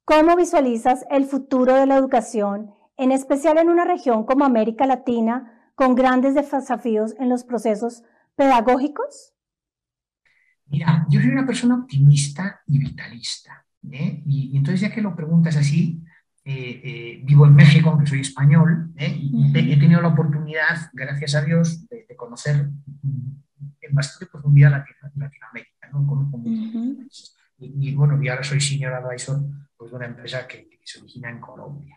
¿Cómo 0.04 0.34
visualizas 0.34 1.04
el 1.08 1.24
futuro 1.24 1.76
de 1.76 1.86
la 1.86 1.98
educación, 1.98 2.72
en 2.96 3.12
especial 3.12 3.58
en 3.58 3.68
una 3.68 3.84
región 3.84 4.26
como 4.26 4.44
América 4.44 4.86
Latina, 4.86 5.70
con 5.76 5.94
grandes 5.94 6.34
desafíos 6.34 7.14
en 7.20 7.28
los 7.28 7.44
procesos 7.44 8.02
pedagógicos? 8.34 9.34
Mira, 10.66 11.06
yo 11.08 11.20
soy 11.20 11.30
una 11.30 11.46
persona 11.46 11.76
optimista 11.76 12.60
y 12.66 12.80
vitalista. 12.80 13.64
¿eh? 13.88 14.20
Y, 14.26 14.56
entonces, 14.56 14.80
ya 14.80 14.92
que 14.92 15.00
lo 15.00 15.14
preguntas 15.14 15.56
así, 15.56 16.02
eh, 16.44 16.80
eh, 16.82 17.20
vivo 17.22 17.46
en 17.46 17.54
México, 17.54 17.90
aunque 17.90 18.08
soy 18.08 18.22
español, 18.22 18.92
y 18.98 19.52
he 19.56 19.76
tenido 19.78 20.00
la 20.00 20.08
oportunidad, 20.08 20.90
gracias 20.92 21.36
a 21.36 21.42
Dios, 21.42 21.86
de, 21.88 22.04
de 22.08 22.16
conocer 22.16 22.68
en 23.92 23.96
bastante 23.96 24.26
profundidad 24.26 24.70
Latinoamérica, 25.14 25.90
¿no? 25.92 26.02
y, 27.58 27.94
bueno, 27.94 28.20
y 28.20 28.28
ahora 28.28 28.42
soy 28.42 28.60
senior 28.60 28.94
advisor 28.94 29.40
pues, 29.76 29.90
de 29.90 29.96
una 29.96 30.06
empresa 30.06 30.48
que, 30.48 30.70
se 30.84 30.98
origina 30.98 31.30
en 31.30 31.38
Colombia. 31.38 31.96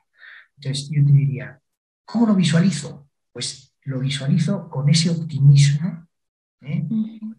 Entonces, 0.58 0.90
yo 0.92 1.04
te 1.04 1.12
diría, 1.12 1.60
¿cómo 2.06 2.28
lo 2.28 2.36
visualizo? 2.36 3.10
Pues 3.34 3.74
lo 3.86 4.00
visualizo 4.00 4.70
con 4.70 4.88
ese 4.90 5.10
optimismo, 5.10 6.08
¿eh? 6.62 6.86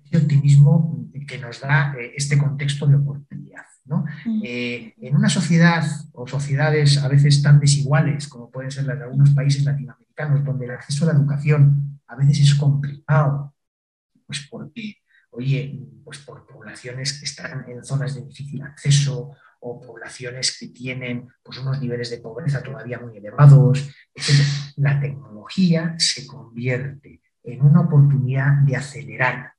ese 0.04 0.16
optimismo 0.16 1.08
que 1.26 1.38
nos 1.38 1.60
da 1.60 1.94
eh, 1.96 2.14
este 2.16 2.36
contexto 2.36 2.86
de 2.88 2.96
oportunidad. 2.96 3.62
¿no? 3.84 4.04
Eh, 4.42 4.92
en 5.00 5.14
una 5.14 5.28
sociedad 5.28 5.84
o 6.12 6.26
sociedades 6.26 6.98
a 6.98 7.06
veces 7.06 7.42
tan 7.42 7.60
desiguales 7.60 8.26
como 8.26 8.50
pueden 8.50 8.72
ser 8.72 8.84
las 8.86 8.98
de 8.98 9.04
algunos 9.04 9.30
países 9.30 9.64
latinoamericanos, 9.64 10.44
donde 10.44 10.64
el 10.64 10.72
acceso 10.72 11.04
a 11.04 11.12
la 11.12 11.18
educación 11.18 12.00
a 12.08 12.16
veces 12.16 12.40
es 12.40 12.54
complicado, 12.56 13.54
pues 14.26 14.46
porque 14.50 14.96
oye, 15.30 15.78
pues 16.04 16.18
por 16.18 16.46
poblaciones 16.46 17.18
que 17.18 17.26
están 17.26 17.68
en 17.68 17.84
zonas 17.84 18.14
de 18.14 18.22
difícil 18.22 18.62
acceso 18.62 19.32
o 19.60 19.80
poblaciones 19.80 20.56
que 20.58 20.68
tienen 20.68 21.28
pues, 21.42 21.58
unos 21.58 21.80
niveles 21.80 22.10
de 22.10 22.18
pobreza 22.18 22.62
todavía 22.62 22.98
muy 22.98 23.16
elevados, 23.16 23.90
La 24.76 25.00
tecnología 25.00 25.94
se 25.98 26.26
convierte 26.26 27.20
en 27.42 27.62
una 27.62 27.82
oportunidad 27.82 28.52
de 28.64 28.76
acelerar 28.76 29.52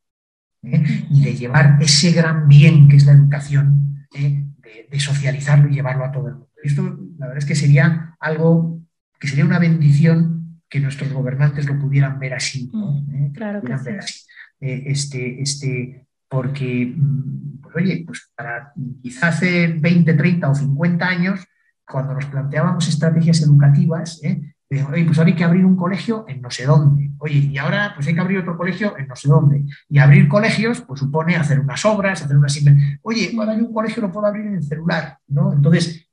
¿eh? 0.63 1.05
y 1.09 1.23
de 1.23 1.35
llevar 1.35 1.77
ese 1.81 2.11
gran 2.11 2.47
bien 2.47 2.87
que 2.87 2.97
es 2.97 3.05
la 3.05 3.13
educación, 3.13 4.07
¿eh? 4.15 4.45
de, 4.89 4.99
socializarlo 4.99 5.69
y 5.69 5.75
llevarlo 5.75 6.05
a 6.05 6.11
todo 6.11 6.27
el 6.27 6.33
mundo. 6.33 6.49
esto, 6.63 6.81
la 7.17 7.27
verdad 7.27 7.37
es 7.37 7.45
que 7.45 7.55
sería 7.55 8.15
algo 8.19 8.81
que 9.19 9.27
sería 9.27 9.45
una 9.45 9.59
bendición 9.59 10.61
que 10.69 10.79
nuestros 10.79 11.11
gobernantes 11.11 11.65
lo 11.65 11.79
pudieran 11.79 12.19
ver 12.19 12.33
así. 12.33 12.69
¿Eh? 13.13 13.31
Claro 13.33 13.61
que 13.61 13.77
sí. 14.01 14.26
Eh, 14.59 14.83
este, 14.87 15.41
este, 15.41 16.07
porque, 16.29 16.93
mm, 16.95 17.61
pues, 17.61 17.75
oye, 17.75 18.03
pues 18.05 18.31
para 18.35 18.73
quizás 19.01 19.35
hace 19.35 19.67
20, 19.67 20.13
30 20.13 20.49
o 20.49 20.55
50 20.55 21.07
años, 21.07 21.39
cuando 21.85 22.13
nos 22.13 22.25
planteábamos 22.25 22.87
estrategias 22.87 23.41
educativas, 23.41 24.21
¿eh? 24.23 24.41
pues 24.67 25.17
ahora 25.17 25.29
hay 25.29 25.35
que 25.35 25.43
abrir 25.45 25.63
un 25.63 25.77
colegio 25.77 26.25
en 26.27 26.41
no 26.41 26.51
sé 26.51 26.65
dónde. 26.65 27.11
Oye, 27.19 27.35
y 27.35 27.57
ahora 27.57 27.93
pues 27.95 28.07
hay 28.07 28.13
que 28.13 28.19
abrir 28.19 28.39
otro 28.39 28.57
colegio 28.57 28.97
en 28.97 29.07
no 29.07 29.15
sé 29.15 29.29
dónde. 29.29 29.63
Y 29.87 29.97
abrir 29.99 30.27
colegios, 30.27 30.81
pues 30.81 30.99
supone 30.99 31.37
hacer 31.37 31.59
unas 31.59 31.85
obras, 31.85 32.21
hacer 32.21 32.37
unas... 32.37 32.59
Oye, 33.01 33.33
ahora 33.37 33.53
hay 33.53 33.61
un 33.61 33.73
colegio 33.73 34.01
lo 34.01 34.11
puedo 34.11 34.27
abrir 34.27 34.45
en 34.45 34.55
el 34.55 34.63
celular, 34.63 35.19
¿no? 35.27 35.53
Entonces, 35.53 36.09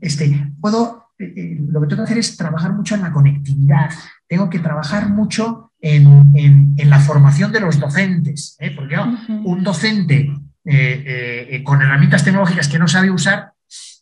este, 0.00 0.52
puedo, 0.58 1.08
eh, 1.18 1.58
lo 1.68 1.82
que 1.82 1.86
tengo 1.86 2.02
que 2.02 2.04
hacer 2.04 2.18
es 2.18 2.36
trabajar 2.36 2.72
mucho 2.72 2.94
en 2.94 3.02
la 3.02 3.12
conectividad, 3.12 3.90
tengo 4.26 4.48
que 4.48 4.60
trabajar 4.60 5.10
mucho 5.10 5.69
en, 5.80 6.76
la 6.88 6.98
formación 6.98 7.52
de 7.52 7.60
los 7.60 7.78
docentes, 7.78 8.56
¿eh? 8.58 8.72
porque 8.74 8.96
un 8.98 9.62
docente 9.62 10.32
eh, 10.64 11.46
eh, 11.50 11.62
con 11.62 11.80
herramientas 11.80 12.24
tecnológicas 12.24 12.68
que 12.68 12.78
no 12.78 12.88
sabe 12.88 13.10
usar, 13.10 13.52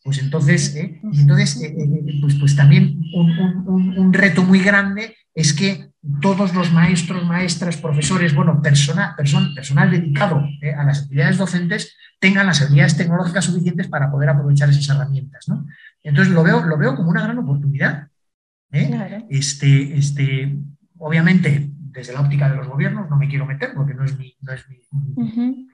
pues 0.03 0.19
entonces, 0.19 0.75
entonces 0.75 1.61
pues, 2.21 2.35
pues, 2.37 2.57
también 2.57 2.99
un, 3.15 4.13
reto 4.13 4.43
muy 4.43 4.61
grande 4.61 5.17
es 5.35 5.53
que 5.53 5.91
todos 6.23 6.55
los 6.55 6.73
maestros, 6.73 7.25
maestras, 7.27 7.77
profesores, 7.77 8.35
bueno, 8.35 8.63
personal, 8.63 9.15
personal 9.55 9.91
dedicado 9.91 10.43
a 10.77 10.85
las 10.85 11.03
actividades 11.03 11.37
docentes 11.37 11.95
tengan 12.19 12.47
las 12.47 12.63
habilidades 12.63 12.97
tecnológicas 12.97 13.45
suficientes 13.45 13.89
para 13.89 14.11
poder 14.11 14.31
aprovechar 14.31 14.71
esas 14.71 14.89
herramientas. 14.89 15.47
Entonces 16.03 16.33
lo 16.33 16.43
veo, 16.43 16.65
lo 16.65 16.79
veo 16.79 16.97
como 16.97 17.11
una 17.11 17.23
gran 17.23 17.39
oportunidad. 17.39 18.09
Este, 19.31 19.97
este, 19.97 20.59
obviamente 20.99 21.71
desde 21.71 22.13
la 22.13 22.21
óptica 22.21 22.49
de 22.49 22.57
los 22.57 22.69
gobiernos, 22.69 23.09
no 23.11 23.17
me 23.17 23.29
quiero 23.29 23.47
meter 23.47 23.73
porque 23.75 23.95
no 23.95 24.05
es 24.05 24.17
mi, 24.19 24.37
no 24.41 24.53
es 24.53 24.65
mi, 24.69 25.69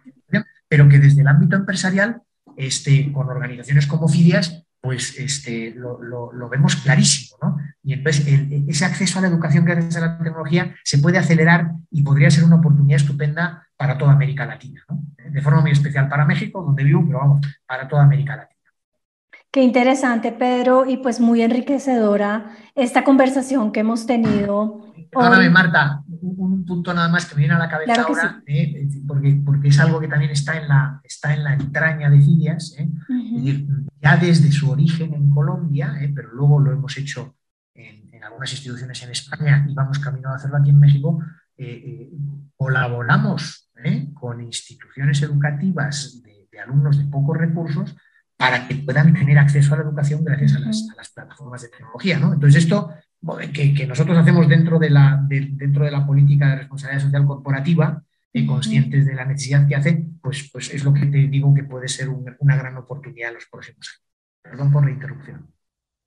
pero 0.68 0.88
que 0.88 0.98
desde 0.98 1.20
el 1.20 1.28
ámbito 1.28 1.56
empresarial, 1.56 2.22
este, 2.56 3.12
con 3.12 3.28
organizaciones 3.28 3.86
como 3.86 4.08
FIDIAS, 4.08 4.64
pues 4.80 5.18
este, 5.18 5.72
lo, 5.74 5.98
lo, 6.02 6.48
vemos 6.48 6.76
clarísimo. 6.76 7.38
¿no? 7.40 7.56
Y 7.82 7.94
entonces 7.94 8.26
ese 8.68 8.84
acceso 8.84 9.18
a 9.18 9.22
la 9.22 9.28
educación 9.28 9.64
gracias 9.64 9.96
a 9.96 10.00
la 10.00 10.18
tecnología 10.18 10.74
se 10.84 10.98
puede 10.98 11.18
acelerar 11.18 11.72
y 11.90 12.02
podría 12.02 12.30
ser 12.30 12.44
una 12.44 12.56
oportunidad 12.56 12.96
estupenda 12.96 13.66
para 13.76 13.96
toda 13.96 14.12
América 14.12 14.44
Latina. 14.46 14.82
¿no? 14.88 15.02
De 15.16 15.40
forma 15.40 15.62
muy 15.62 15.70
especial 15.70 16.08
para 16.08 16.26
México, 16.26 16.62
donde 16.62 16.84
vivo, 16.84 17.02
pero 17.06 17.18
vamos, 17.18 17.40
para 17.66 17.88
toda 17.88 18.02
América 18.02 18.36
Latina. 18.36 18.54
Qué 19.50 19.62
interesante, 19.62 20.32
Pedro, 20.32 20.84
y 20.84 20.96
pues 20.96 21.20
muy 21.20 21.40
enriquecedora 21.40 22.56
esta 22.74 23.04
conversación 23.04 23.70
que 23.70 23.80
hemos 23.80 24.04
tenido. 24.04 24.92
Perdóname, 25.14 25.50
Marta, 25.50 26.02
un, 26.06 26.64
punto 26.64 26.92
nada 26.92 27.08
más 27.08 27.26
que 27.26 27.34
me 27.34 27.40
viene 27.40 27.54
a 27.54 27.58
la 27.58 27.68
cabeza 27.68 28.02
ahora, 28.02 28.42
eh, 28.46 28.88
porque, 29.06 29.40
porque 29.44 29.68
es 29.68 29.78
algo 29.78 30.00
que 30.00 30.08
también 30.08 30.30
está 30.30 30.56
en 30.56 30.68
la, 30.68 31.00
está 31.04 31.34
en 31.34 31.44
la 31.44 31.54
entraña 31.54 32.10
de 32.10 32.20
Filias, 32.20 32.74
eh, 32.78 32.88
ya 34.00 34.16
desde 34.16 34.50
su 34.50 34.70
origen 34.70 35.14
en 35.14 35.30
Colombia, 35.30 35.96
eh, 36.00 36.10
pero 36.14 36.32
luego 36.32 36.58
lo 36.58 36.72
hemos 36.72 36.96
hecho 36.96 37.36
en, 37.74 38.12
en, 38.12 38.24
algunas 38.24 38.50
instituciones 38.52 39.02
en 39.02 39.10
España 39.10 39.66
y 39.68 39.74
vamos 39.74 39.98
camino 39.98 40.30
a 40.30 40.36
hacerlo 40.36 40.56
aquí 40.56 40.70
en 40.70 40.80
México, 40.80 41.22
colaboramos 42.56 43.70
con 44.14 44.40
instituciones 44.40 45.22
educativas 45.22 46.22
de, 46.22 46.48
de 46.50 46.60
alumnos 46.60 46.98
de 46.98 47.04
pocos 47.04 47.36
recursos 47.36 47.94
para 48.36 48.66
que 48.66 48.74
puedan 48.76 49.14
tener 49.14 49.38
acceso 49.38 49.74
a 49.74 49.78
la 49.78 49.84
educación 49.84 50.24
gracias 50.24 50.56
a 50.56 50.60
las, 50.60 51.10
plataformas 51.14 51.62
de 51.62 51.68
tecnología. 51.68 52.18
¿no? 52.18 52.32
Entonces, 52.34 52.64
esto 52.64 52.92
que, 53.52 53.86
nosotros 53.86 54.18
hacemos 54.18 54.48
dentro 54.48 54.78
de, 54.78 54.90
la, 54.90 55.20
dentro 55.26 55.84
de 55.84 55.90
la 55.90 56.06
política 56.06 56.50
de 56.50 56.56
responsabilidad 56.56 57.04
social 57.04 57.26
corporativa, 57.26 58.02
eh, 58.32 58.46
conscientes 58.46 59.06
de 59.06 59.14
la 59.14 59.24
necesidad 59.24 59.66
que 59.66 59.76
hace, 59.76 60.06
pues, 60.20 60.50
pues 60.52 60.72
es 60.74 60.84
lo 60.84 60.92
que 60.92 61.06
te 61.06 61.18
digo 61.28 61.54
que 61.54 61.64
puede 61.64 61.88
ser 61.88 62.08
una 62.08 62.56
gran 62.56 62.76
oportunidad 62.76 63.28
en 63.28 63.34
los 63.34 63.46
próximos 63.46 63.88
años. 63.88 64.04
Perdón 64.42 64.72
por 64.72 64.84
la 64.84 64.90
interrupción. 64.90 65.54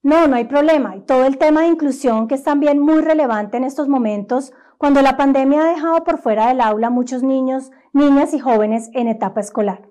No, 0.03 0.27
no 0.27 0.36
hay 0.36 0.45
problema. 0.45 0.95
Y 0.95 1.01
todo 1.01 1.25
el 1.25 1.38
tema 1.38 1.62
de 1.62 1.67
inclusión 1.67 2.27
que 2.27 2.36
es 2.36 2.43
también 2.43 2.80
muy 2.80 3.01
relevante 3.01 3.58
en 3.58 3.63
estos 3.63 3.88
momentos, 3.88 4.53
cuando 4.77 5.01
la 5.01 5.17
pandemia 5.17 5.62
ha 5.62 5.73
dejado 5.73 6.03
por 6.03 6.19
fuera 6.19 6.47
del 6.47 6.62
aula 6.62 6.89
muchos 6.89 7.23
niños, 7.23 7.71
niñas 7.93 8.34
y 8.34 8.39
jóvenes 8.39 8.89
en 8.93 9.08
etapa 9.08 9.41
escolar. 9.41 9.89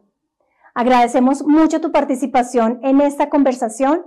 Agradecemos 0.75 1.43
mucho 1.45 1.81
tu 1.81 1.91
participación 1.91 2.81
en 2.83 3.01
esta 3.01 3.29
conversación. 3.29 4.07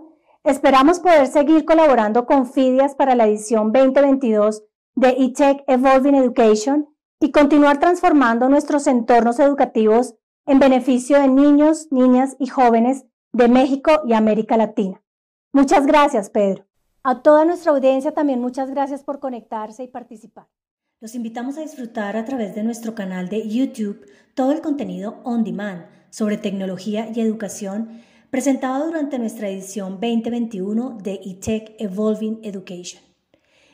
Esperamos 0.49 0.99
poder 0.99 1.27
seguir 1.27 1.63
colaborando 1.63 2.25
con 2.25 2.51
FIDIAS 2.51 2.95
para 2.95 3.13
la 3.13 3.27
edición 3.27 3.71
2022 3.71 4.63
de 4.95 5.09
eTech 5.09 5.63
Evolving 5.67 6.15
Education 6.15 6.89
y 7.19 7.31
continuar 7.31 7.79
transformando 7.79 8.49
nuestros 8.49 8.87
entornos 8.87 9.37
educativos 9.39 10.15
en 10.47 10.57
beneficio 10.57 11.19
de 11.19 11.27
niños, 11.27 11.89
niñas 11.91 12.35
y 12.39 12.47
jóvenes 12.47 13.05
de 13.31 13.47
México 13.47 14.01
y 14.07 14.13
América 14.13 14.57
Latina. 14.57 14.99
Muchas 15.53 15.85
gracias, 15.85 16.31
Pedro. 16.31 16.65
A 17.03 17.21
toda 17.21 17.45
nuestra 17.45 17.71
audiencia 17.71 18.15
también 18.15 18.41
muchas 18.41 18.71
gracias 18.71 19.03
por 19.03 19.19
conectarse 19.19 19.83
y 19.83 19.87
participar. 19.87 20.47
Los 20.99 21.13
invitamos 21.13 21.59
a 21.59 21.61
disfrutar 21.61 22.17
a 22.17 22.25
través 22.25 22.55
de 22.55 22.63
nuestro 22.63 22.95
canal 22.95 23.29
de 23.29 23.47
YouTube 23.47 24.03
todo 24.33 24.51
el 24.51 24.61
contenido 24.61 25.21
on 25.25 25.43
demand 25.43 25.85
sobre 26.09 26.37
tecnología 26.37 27.07
y 27.13 27.21
educación 27.21 28.01
presentado 28.29 28.85
durante 28.85 29.17
nuestra 29.17 29.49
edición 29.49 29.93
2021 29.93 30.99
de 31.01 31.19
eTech 31.25 31.73
Evolving 31.79 32.39
Education. 32.43 33.01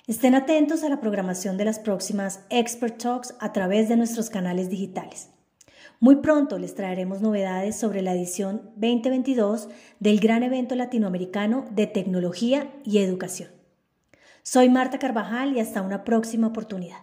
Estén 0.08 0.34
atentos 0.34 0.84
a 0.84 0.90
la 0.90 1.02
programación 1.02 1.58
de 1.58 1.66
las 1.66 1.80
próximas 1.80 2.46
Expert 2.50 2.98
Talks 2.98 3.36
a 3.40 3.52
través 3.52 3.90
de 3.90 3.98
nuestros 3.98 4.30
canales 4.30 4.70
digitales. 4.70 5.30
Muy 6.00 6.18
pronto 6.18 6.58
les 6.58 6.74
traeremos 6.74 7.22
novedades 7.22 7.78
sobre 7.78 8.02
la 8.02 8.14
edición 8.14 8.72
2022 8.76 9.68
del 10.00 10.20
gran 10.20 10.44
evento 10.44 10.76
latinoamericano 10.76 11.66
de 11.72 11.88
tecnología 11.88 12.74
y 12.86 13.00
educación. 13.00 13.50
Soy 14.44 14.70
Marta 14.70 15.00
Carvajal 15.00 15.58
y 15.58 15.60
hasta 15.60 15.82
una 15.82 16.06
próxima 16.06 16.48
oportunidad. 16.48 17.00